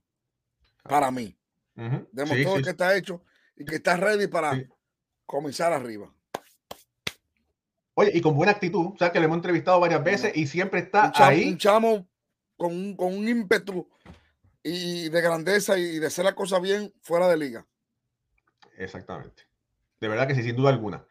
Para 0.84 1.10
mí. 1.10 1.36
Demostró 2.12 2.56
de 2.56 2.64
qué 2.64 2.70
está 2.72 2.96
hecho 2.96 3.24
y 3.56 3.64
que 3.64 3.76
está 3.76 3.96
ready 3.96 4.28
para 4.28 4.62
comenzar 5.26 5.72
arriba. 5.72 6.14
Oye, 7.94 8.12
y 8.14 8.20
con 8.20 8.36
buena 8.36 8.52
actitud. 8.52 8.88
O 8.94 8.98
sea, 8.98 9.10
que 9.12 9.20
le 9.20 9.26
hemos 9.26 9.38
entrevistado 9.38 9.80
varias 9.80 10.04
veces 10.04 10.36
y 10.36 10.48
siempre 10.48 10.82
está 10.82 11.14
ahí. 11.16 11.50
Un 11.50 11.58
chamo 11.58 12.08
con 12.58 12.74
un, 12.74 12.96
con 12.98 13.16
un 13.16 13.28
ímpetu 13.28 13.90
y 14.62 15.08
de 15.08 15.22
grandeza 15.22 15.78
y 15.78 16.00
de 16.00 16.08
hacer 16.08 16.26
la 16.26 16.36
cosa 16.36 16.60
bien 16.60 16.94
fuera 17.02 17.30
de 17.30 17.38
liga. 17.38 17.66
Exactamente. 18.78 19.44
De 20.00 20.08
verdad 20.08 20.28
que 20.28 20.36
sí, 20.36 20.44
sin 20.44 20.56
duda 20.56 20.70
alguna. 20.70 21.06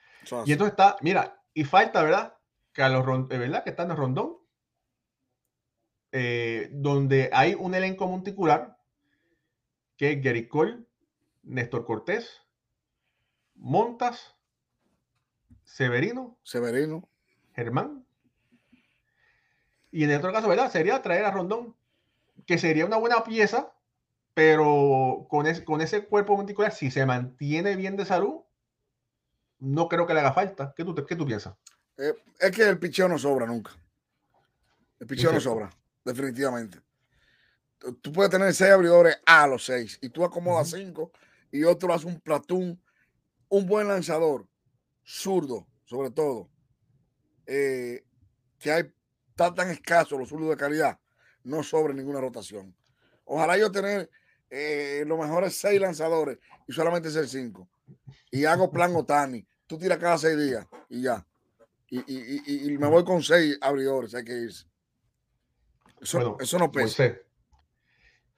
y 0.45 0.53
entonces 0.53 0.73
está, 0.73 0.97
mira, 1.01 1.43
y 1.53 1.65
falta, 1.65 2.03
¿verdad? 2.03 2.37
Carlos, 2.73 3.29
¿verdad? 3.29 3.65
Que 3.65 3.71
está 3.71 3.85
en 3.85 3.91
el 3.93 3.97
rondón. 3.97 4.39
Eh, 6.13 6.69
donde 6.71 7.29
hay 7.33 7.55
un 7.55 7.75
elenco 7.75 8.07
multicular 8.07 8.79
que 9.97 10.13
es 10.13 10.23
Gary 10.23 10.47
Cole, 10.47 10.85
Néstor 11.43 11.85
Cortés, 11.85 12.43
Montas, 13.57 14.37
Severino, 15.65 16.39
Severino, 16.43 17.09
Germán. 17.55 18.07
Y 19.91 20.05
en 20.05 20.11
el 20.11 20.19
otro 20.19 20.33
caso, 20.33 20.49
¿verdad? 20.49 20.71
Sería 20.71 21.03
traer 21.03 21.25
a 21.25 21.31
Rondón, 21.31 21.77
que 22.47 22.59
sería 22.59 22.87
una 22.87 22.97
buena 22.97 23.25
pieza, 23.25 23.74
pero 24.35 25.27
con, 25.31 25.47
con 25.65 25.81
ese 25.81 26.05
cuerpo 26.05 26.37
multicular, 26.37 26.73
si 26.73 26.91
se 26.91 27.07
mantiene 27.07 27.77
bien 27.77 27.97
de 27.97 28.05
salud, 28.05 28.41
no 29.61 29.89
creo 29.89 30.07
que 30.07 30.15
le 30.15 30.21
haga 30.21 30.33
falta. 30.33 30.75
¿Qué 30.77 30.85
tú, 30.85 30.95
qué 30.95 31.17
tú 31.17 31.25
piensas? 31.25 31.55
Eh, 31.97 32.13
es 32.41 32.51
que 32.51 32.69
el 32.69 32.79
picheo 32.79 33.09
no 33.09 33.17
sobra 33.17 33.47
nunca. 33.47 33.71
El 34.99 35.07
picheo 35.07 35.33
no 35.33 35.41
sobra 35.41 35.71
definitivamente. 36.05 36.81
Tú 38.01 38.13
puedes 38.13 38.31
tener 38.31 38.53
seis 38.55 38.71
abridores 38.71 39.21
a 39.27 39.47
los 39.47 39.65
seis 39.65 39.99
y 40.01 40.09
tú 40.09 40.25
acomodas 40.25 40.71
cinco 40.71 41.13
y 41.51 41.65
otro 41.65 41.93
hace 41.93 42.07
un 42.07 42.19
platón, 42.21 42.81
un 43.49 43.67
buen 43.67 43.89
lanzador, 43.89 44.47
zurdo, 45.05 45.67
sobre 45.85 46.11
todo, 46.11 46.49
eh, 47.47 48.05
que 48.59 48.73
hay 48.73 48.93
tan, 49.37 49.55
tan 49.55 49.71
escasos 49.71 50.19
los 50.19 50.29
zurdos 50.29 50.49
de 50.49 50.57
calidad, 50.57 50.99
no 51.43 51.63
sobre 51.63 51.95
ninguna 51.95 52.21
rotación. 52.21 52.75
Ojalá 53.25 53.59
yo 53.59 53.71
tener 53.71 54.11
eh, 54.55 55.05
los 55.07 55.19
mejores 55.19 55.57
seis 55.57 55.81
lanzadores 55.81 56.39
y 56.67 56.73
solamente 56.73 57.11
ser 57.11 57.29
cinco. 57.29 57.69
Y 58.31 58.45
hago 58.45 58.71
plan 58.71 58.93
Otani. 58.97 59.45
Tú 59.67 59.79
tiras 59.79 59.99
cada 59.99 60.19
seis 60.19 60.39
días 60.39 60.67
y 60.89 61.03
ya. 61.03 61.27
Y, 61.91 62.67
y 62.67 62.79
me 62.79 62.89
voy 62.89 63.05
con 63.05 63.23
seis 63.23 63.57
abridores, 63.61 64.15
hay 64.15 64.25
que 64.25 64.33
irse. 64.33 64.67
Eso, 66.05 66.59
no 66.59 66.71
pesa. 66.71 67.15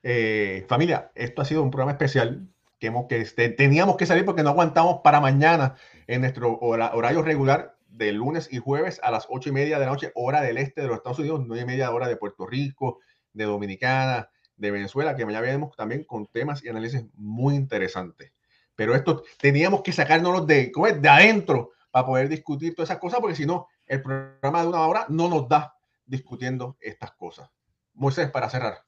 Eh, 0.02 0.64
familia, 0.68 1.10
esto 1.16 1.42
ha 1.42 1.44
sido 1.44 1.62
un 1.62 1.70
programa 1.70 1.92
especial 1.92 2.48
que, 2.78 2.86
hemos, 2.86 3.06
que 3.08 3.20
este, 3.20 3.48
teníamos 3.48 3.96
que 3.96 4.06
salir 4.06 4.24
porque 4.24 4.44
no 4.44 4.50
aguantamos 4.50 5.00
para 5.02 5.20
mañana 5.20 5.74
en 6.06 6.20
nuestro 6.20 6.58
horario 6.60 7.22
regular 7.22 7.76
de 7.88 8.12
lunes 8.12 8.48
y 8.52 8.58
jueves 8.58 9.00
a 9.02 9.10
las 9.10 9.26
ocho 9.30 9.48
y 9.48 9.52
media 9.52 9.78
de 9.78 9.86
la 9.86 9.90
noche, 9.90 10.12
hora 10.14 10.42
del 10.42 10.58
este 10.58 10.82
de 10.82 10.86
los 10.86 10.98
Estados 10.98 11.18
Unidos, 11.18 11.42
nueve 11.44 11.64
y 11.64 11.66
media 11.66 11.90
hora 11.90 12.06
de 12.06 12.16
Puerto 12.16 12.46
Rico, 12.46 13.00
de 13.32 13.44
Dominicana, 13.44 14.30
de 14.56 14.70
Venezuela, 14.70 15.14
que 15.14 15.26
mañana 15.26 15.42
veremos 15.42 15.76
también 15.76 16.04
con 16.04 16.26
temas 16.26 16.64
y 16.64 16.68
análisis 16.68 17.04
muy 17.14 17.54
interesantes. 17.54 18.32
Pero 18.74 18.94
esto 18.94 19.24
teníamos 19.38 19.82
que 19.82 19.92
sacárnoslo 19.92 20.44
de, 20.44 20.72
de 21.00 21.08
adentro 21.08 21.72
para 21.90 22.06
poder 22.06 22.28
discutir 22.28 22.74
todas 22.74 22.90
esas 22.90 23.00
cosas, 23.00 23.20
porque 23.20 23.36
si 23.36 23.46
no, 23.46 23.68
el 23.86 24.02
programa 24.02 24.62
de 24.62 24.68
una 24.68 24.86
hora 24.86 25.06
no 25.08 25.28
nos 25.28 25.48
da 25.48 25.74
discutiendo 26.04 26.76
estas 26.80 27.12
cosas. 27.12 27.50
Moisés, 27.94 28.30
para 28.30 28.50
cerrar. 28.50 28.84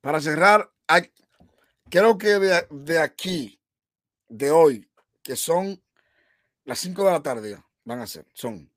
Para 0.00 0.20
cerrar, 0.20 0.70
creo 1.90 2.18
que 2.18 2.38
de, 2.70 2.98
aquí, 2.98 3.60
de 4.28 4.50
hoy, 4.50 4.88
que 5.22 5.36
son 5.36 5.82
las 6.64 6.78
5 6.78 7.04
de 7.04 7.10
la 7.10 7.22
tarde, 7.22 7.62
van 7.84 8.00
a 8.00 8.06
ser, 8.06 8.26
son. 8.32 8.70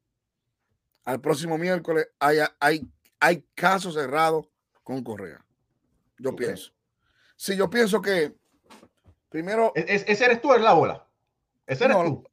Al 1.05 1.22
próximo 1.22 1.57
miércoles 1.57 2.09
hay, 2.20 2.39
hay, 2.59 2.86
hay 3.20 3.45
casos 3.55 3.93
cerrados 3.93 4.47
con 4.84 5.03
Correa. 5.03 5.46
Yo 6.18 6.36
pienso. 6.36 6.72
Sí, 7.36 7.55
yo 7.55 7.70
pienso 7.70 8.01
que 8.01 8.36
primero. 9.30 9.72
E, 9.76 9.86
¿Es, 9.88 10.03
ese 10.07 10.26
eres 10.26 10.41
tú, 10.41 10.53
en 10.53 10.63
la 10.63 10.74
bola. 10.74 11.07
Ese 11.65 11.86
eres 11.86 11.97
tú. 11.97 12.24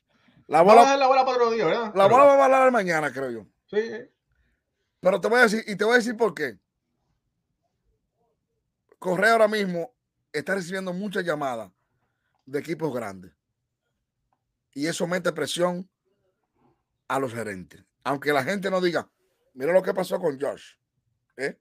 La 0.46 0.62
bola, 0.62 0.96
la 0.96 1.06
bola 1.06 1.24
para 1.24 1.36
otro 1.36 1.50
día, 1.50 1.64
¿verdad? 1.66 1.92
La 1.94 2.06
bola 2.06 2.24
va 2.24 2.42
a 2.42 2.44
hablar 2.44 2.70
mañana, 2.70 3.12
creo 3.12 3.30
yo. 3.30 3.46
Sí. 3.66 4.10
Pero 5.00 5.20
te 5.20 5.28
voy 5.28 5.38
a 5.38 5.42
decir, 5.42 5.64
y 5.66 5.76
te 5.76 5.84
voy 5.84 5.94
a 5.94 5.98
decir 5.98 6.16
por 6.16 6.34
qué. 6.34 6.58
Correa 8.98 9.32
ahora 9.32 9.48
mismo 9.48 9.94
está 10.32 10.54
recibiendo 10.54 10.92
muchas 10.92 11.24
llamadas 11.24 11.70
de 12.46 12.58
equipos 12.58 12.94
grandes. 12.94 13.32
Y 14.72 14.86
eso 14.86 15.06
mete 15.06 15.32
presión 15.32 15.88
a 17.08 17.18
los 17.18 17.32
gerentes. 17.32 17.84
Aunque 18.02 18.32
la 18.32 18.42
gente 18.42 18.70
no 18.70 18.80
diga, 18.80 19.10
mira 19.54 19.72
lo 19.72 19.82
que 19.82 19.94
pasó 19.94 20.18
con 20.18 20.38
Josh. 20.40 20.74
¿eh? 21.36 21.58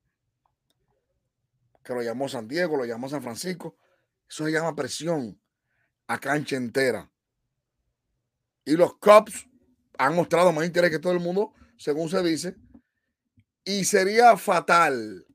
Que 1.84 1.94
lo 1.94 2.02
llamó 2.02 2.30
San 2.30 2.48
Diego, 2.48 2.78
lo 2.78 2.86
llamó 2.86 3.10
San 3.10 3.22
Francisco. 3.22 3.78
Eso 4.30 4.46
se 4.46 4.52
llama 4.52 4.76
presión 4.76 5.40
a 6.08 6.18
cancha 6.18 6.56
entera. 6.56 7.12
Y 8.66 8.78
los 8.78 8.96
Cubs 8.98 9.48
han 9.98 10.16
mostrado 10.16 10.52
más 10.52 10.66
interés 10.66 10.92
que 10.92 11.00
todo 11.00 11.14
el 11.14 11.20
mundo, 11.20 11.54
según 11.78 12.10
se 12.10 12.24
dice. 12.24 12.56
Y 13.66 13.86
sería 13.86 14.36
fatal, 14.38 15.26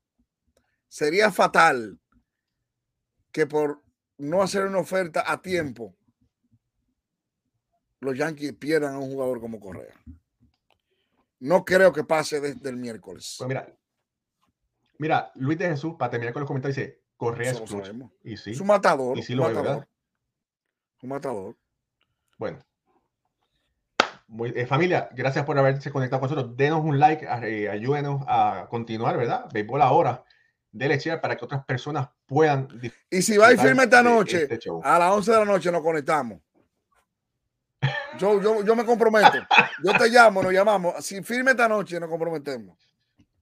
sería 0.89 1.31
fatal 1.31 2.01
que 3.33 3.47
por 3.47 3.83
no 4.17 4.43
hacer 4.43 4.67
una 4.67 4.79
oferta 4.79 5.31
a 5.31 5.41
tiempo, 5.41 5.97
los 8.01 8.17
Yankees 8.17 8.55
pierdan 8.55 8.95
a 8.95 8.99
un 8.99 9.11
jugador 9.11 9.41
como 9.41 9.61
Correa. 9.61 9.95
No 11.41 11.65
creo 11.65 11.93
que 11.93 12.05
pase 12.05 12.41
desde 12.41 12.69
el 12.69 12.77
miércoles. 12.77 13.37
Pues 13.39 13.59
mira, 14.99 15.33
Luis 15.35 15.59
de 15.59 15.69
Jesús, 15.69 15.95
para 15.99 16.11
terminar 16.11 16.33
con 16.33 16.41
los 16.41 16.49
comentarios, 16.49 16.77
dice 16.77 17.03
Correa 17.17 17.51
es 17.51 17.63
Y 18.23 18.37
sí, 18.37 18.51
es 18.53 18.61
un 18.61 18.69
matador. 18.69 19.19
Y 19.19 19.23
sí 19.23 19.33
un 19.33 19.41
lo 19.41 19.49
matador. 19.49 19.89
un 21.03 21.09
matador. 21.09 21.57
Bueno. 22.39 22.59
Eh, 24.55 24.67
familia, 24.67 25.09
gracias 25.13 25.45
por 25.45 25.59
haberse 25.59 25.91
conectado 25.91 26.21
con 26.21 26.31
nosotros. 26.31 26.57
Denos 26.57 26.85
un 26.85 26.99
like, 26.99 27.27
eh, 27.43 27.69
ayúdenos 27.69 28.23
a 28.29 28.67
continuar, 28.69 29.17
¿verdad? 29.17 29.49
Béisbol 29.53 29.83
ahora 29.83 30.23
de 30.71 30.89
leche 30.89 31.17
para 31.19 31.37
que 31.37 31.45
otras 31.45 31.65
personas 31.65 32.09
puedan. 32.27 32.69
Y 33.11 33.23
si 33.23 33.37
va 33.37 33.53
y 33.53 33.57
firme 33.57 33.85
esta 33.85 34.03
noche, 34.03 34.43
este 34.43 34.71
a 34.83 34.99
las 34.99 35.13
11 35.13 35.33
de 35.33 35.39
la 35.39 35.45
noche 35.45 35.73
nos 35.73 35.83
conectamos. 35.83 36.41
Yo, 38.19 38.41
yo, 38.41 38.63
yo 38.65 38.77
me 38.77 38.85
comprometo. 38.85 39.39
Yo 39.83 39.93
te 39.97 40.09
llamo, 40.09 40.43
nos 40.43 40.53
llamamos. 40.53 41.05
Si 41.05 41.23
firme 41.23 41.53
esta 41.53 41.69
noche, 41.69 41.99
nos 41.99 42.09
comprometemos. 42.09 42.77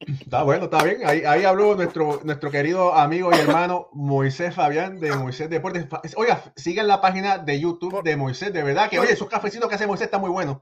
Está 0.00 0.42
bueno, 0.42 0.64
está 0.64 0.84
bien. 0.84 1.06
Ahí, 1.06 1.24
ahí 1.24 1.44
habló 1.44 1.74
nuestro, 1.74 2.20
nuestro 2.22 2.50
querido 2.50 2.94
amigo 2.94 3.30
y 3.32 3.38
hermano 3.38 3.88
Moisés 3.92 4.54
Fabián 4.54 5.00
de 5.00 5.14
Moisés 5.16 5.48
Deportes. 5.48 5.86
Oiga, 6.16 6.42
sigan 6.54 6.86
la 6.86 7.00
página 7.00 7.38
de 7.38 7.58
YouTube 7.58 8.02
de 8.02 8.16
Moisés, 8.16 8.52
de 8.52 8.62
verdad 8.62 8.90
que, 8.90 8.98
oye, 8.98 9.12
esos 9.12 9.28
cafecitos 9.28 9.68
que 9.68 9.74
hace 9.74 9.86
Moisés 9.86 10.06
están 10.06 10.20
muy 10.20 10.30
buenos. 10.30 10.58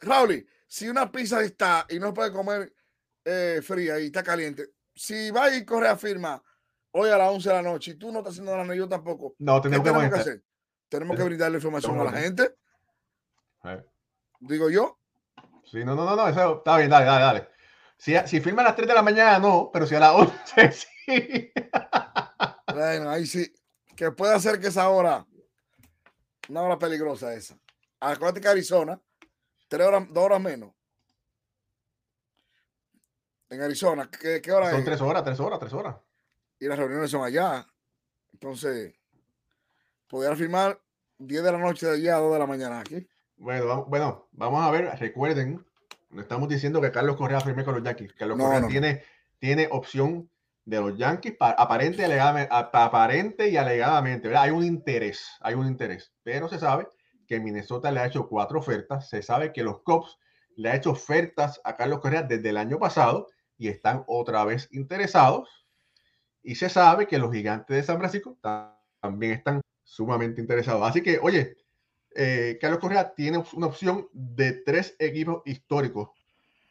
Raúl, 0.00 0.46
si 0.66 0.88
una 0.88 1.10
pizza 1.10 1.42
está 1.42 1.86
y 1.88 1.98
no 1.98 2.14
puede 2.14 2.32
comer 2.32 2.72
eh, 3.24 3.60
fría 3.62 3.98
y 3.98 4.06
está 4.06 4.22
caliente, 4.22 4.70
si 4.94 5.30
va 5.30 5.54
y 5.54 5.64
corre 5.64 5.88
a 5.88 5.96
firma 5.96 6.40
hoy 6.92 7.10
a 7.10 7.18
las 7.18 7.30
11 7.30 7.48
de 7.48 7.54
la 7.54 7.62
noche 7.62 7.90
y 7.92 7.94
tú 7.94 8.12
no 8.12 8.18
estás 8.18 8.34
haciendo 8.34 8.56
nada, 8.56 8.74
yo 8.74 8.88
tampoco. 8.88 9.34
No, 9.38 9.60
tenemos, 9.60 9.84
que, 9.84 10.16
hacer? 10.16 10.42
Tenemos 10.88 11.16
que 11.16 11.24
brindarle 11.24 11.58
información 11.58 11.98
a 12.00 12.04
la 12.04 12.12
gente. 12.12 12.54
Digo 14.40 14.70
yo. 14.70 14.98
Sí, 15.64 15.84
no, 15.84 15.94
no, 15.94 16.04
no, 16.04 16.14
no, 16.14 16.28
eso 16.28 16.58
está 16.58 16.76
bien, 16.76 16.90
dale, 16.90 17.06
dale, 17.06 17.24
dale. 17.24 17.53
Si, 18.04 18.14
si 18.26 18.38
firma 18.42 18.60
a 18.60 18.66
las 18.66 18.76
3 18.76 18.86
de 18.86 18.92
la 18.92 19.00
mañana, 19.00 19.38
no, 19.38 19.70
pero 19.72 19.86
si 19.86 19.94
a 19.94 20.00
las 20.00 20.12
11, 20.12 20.72
sí. 21.06 21.50
Bueno, 22.70 23.08
ahí 23.08 23.24
sí. 23.26 23.50
Que 23.96 24.10
puede 24.10 24.34
hacer 24.34 24.60
que 24.60 24.66
esa 24.66 24.90
hora, 24.90 25.26
una 26.50 26.60
hora 26.60 26.78
peligrosa 26.78 27.32
esa. 27.32 27.58
Acuérdate 28.00 28.42
que 28.42 28.48
Arizona, 28.48 29.00
tres 29.68 29.86
horas, 29.86 30.06
dos 30.10 30.22
horas 30.22 30.38
menos. 30.38 30.74
En 33.48 33.62
Arizona, 33.62 34.10
¿qué, 34.10 34.42
qué 34.42 34.52
hora 34.52 34.68
Son 34.68 34.80
es? 34.80 34.84
tres 34.84 35.00
horas, 35.00 35.24
tres 35.24 35.40
horas, 35.40 35.58
tres 35.58 35.72
horas. 35.72 35.96
Y 36.58 36.66
las 36.66 36.78
reuniones 36.78 37.10
son 37.10 37.24
allá. 37.24 37.66
Entonces, 38.34 38.94
podría 40.08 40.36
firmar 40.36 40.78
10 41.16 41.42
de 41.42 41.52
la 41.52 41.58
noche 41.58 41.86
de 41.86 41.94
allá 41.94 42.16
a 42.16 42.20
2 42.20 42.34
de 42.34 42.38
la 42.38 42.46
mañana 42.46 42.80
aquí. 42.80 43.08
Bueno, 43.36 43.66
vamos, 43.66 43.88
bueno, 43.88 44.28
vamos 44.32 44.62
a 44.62 44.70
ver. 44.70 44.94
Recuerden, 44.98 45.64
no 46.14 46.22
estamos 46.22 46.48
diciendo 46.48 46.80
que 46.80 46.92
Carlos 46.92 47.16
Correa 47.16 47.40
firme 47.40 47.64
con 47.64 47.74
los 47.74 47.82
Yankees. 47.82 48.12
Carlos 48.14 48.38
Correa 48.38 48.66
Tiene, 48.68 49.02
tiene 49.38 49.68
opción 49.70 50.30
de 50.64 50.80
los 50.80 50.96
Yankees 50.96 51.34
aparente, 51.38 52.02
y 52.02 52.04
alegadamente, 52.04 52.48
aparente 52.52 53.48
y 53.48 53.56
alegadamente. 53.56 54.28
¿verdad? 54.28 54.44
Hay 54.44 54.50
un 54.50 54.64
interés, 54.64 55.28
hay 55.40 55.54
un 55.54 55.66
interés. 55.66 56.12
Pero 56.22 56.48
se 56.48 56.58
sabe 56.58 56.88
que 57.26 57.40
Minnesota 57.40 57.90
le 57.90 58.00
ha 58.00 58.06
hecho 58.06 58.28
cuatro 58.28 58.60
ofertas. 58.60 59.08
Se 59.08 59.22
sabe 59.22 59.52
que 59.52 59.62
los 59.62 59.82
Cubs 59.82 60.18
le 60.56 60.70
ha 60.70 60.76
hecho 60.76 60.92
ofertas 60.92 61.60
a 61.64 61.76
Carlos 61.76 62.00
Correa 62.00 62.22
desde 62.22 62.48
el 62.50 62.56
año 62.56 62.78
pasado 62.78 63.26
y 63.58 63.68
están 63.68 64.04
otra 64.06 64.44
vez 64.44 64.68
interesados. 64.72 65.66
Y 66.42 66.54
se 66.54 66.68
sabe 66.68 67.06
que 67.06 67.18
los 67.18 67.32
gigantes 67.32 67.76
de 67.76 67.82
San 67.82 67.98
Francisco 67.98 68.38
también 69.00 69.32
están 69.32 69.60
sumamente 69.82 70.40
interesados. 70.40 70.88
Así 70.88 71.02
que, 71.02 71.18
oye, 71.20 71.56
eh, 72.14 72.58
Carlos 72.60 72.80
Correa 72.80 73.14
tiene 73.14 73.42
una 73.54 73.66
opción 73.66 74.08
de 74.12 74.52
tres 74.52 74.96
equipos 74.98 75.42
históricos 75.44 76.10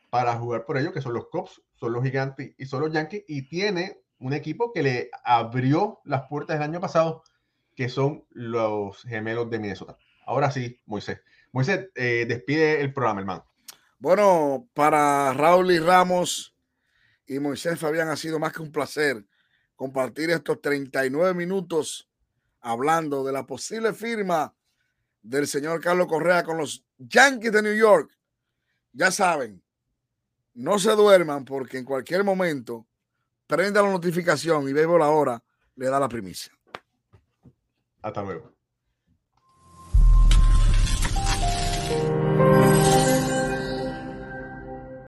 para 0.10 0.36
jugar 0.36 0.66
por 0.66 0.78
ellos, 0.78 0.94
que 0.94 1.02
son 1.02 1.14
los 1.14 1.28
Cubs, 1.28 1.62
son 1.74 1.94
los 1.94 2.04
Gigantes 2.04 2.54
y 2.58 2.66
son 2.66 2.82
los 2.82 2.94
Yankees, 2.94 3.24
y 3.28 3.50
tiene 3.50 4.04
un 4.20 4.34
equipo 4.34 4.72
que 4.72 4.84
le 4.84 5.12
abrió 5.24 6.00
las 6.06 6.28
puertas 6.28 6.56
el 6.56 6.64
año 6.64 6.80
pasado, 6.80 7.24
que 7.76 7.90
son 7.90 8.26
los 8.30 9.02
gemelos 9.04 9.50
de 9.50 9.60
Minnesota. 9.60 9.98
Ahora 10.26 10.52
sí, 10.52 10.80
Moisés. 10.86 11.20
Moisés, 11.52 11.90
eh, 11.96 12.26
despide 12.28 12.82
el 12.82 12.94
programa, 12.94 13.22
hermano. 13.22 13.46
Bueno, 14.00 14.70
para 14.74 15.34
Raúl 15.34 15.72
y 15.72 15.80
Ramos 15.80 16.56
y 17.26 17.40
Moisés 17.40 17.80
Fabián 17.80 18.10
ha 18.10 18.16
sido 18.16 18.40
más 18.40 18.54
que 18.54 18.62
un 18.62 18.72
placer 18.72 19.26
compartir 19.76 20.30
estos 20.30 20.62
39 20.62 21.34
minutos 21.34 22.10
hablando 22.62 23.24
de 23.24 23.34
la 23.34 23.46
posible 23.46 23.94
firma 23.94 24.54
del 25.24 25.48
señor 25.48 25.82
Carlos 25.82 26.08
Correa 26.08 26.44
con 26.44 26.58
los 26.58 26.86
Yankees 26.98 27.52
de 27.52 27.64
New 27.64 27.76
York. 27.76 28.12
Ya 28.92 29.10
saben, 29.10 29.64
no 30.54 30.78
se 30.78 30.92
duerman 30.92 31.46
porque 31.46 31.80
en 31.80 31.86
cualquier 31.86 32.24
momento 32.24 32.86
prenda 33.48 33.82
la 33.82 33.92
notificación 33.92 34.70
y 34.70 34.74
la 35.00 35.10
hora 35.10 35.44
le 35.76 35.88
da 35.88 36.00
la 36.00 36.10
primicia. 36.10 36.54
Hasta 38.02 38.22
luego. 38.22 38.53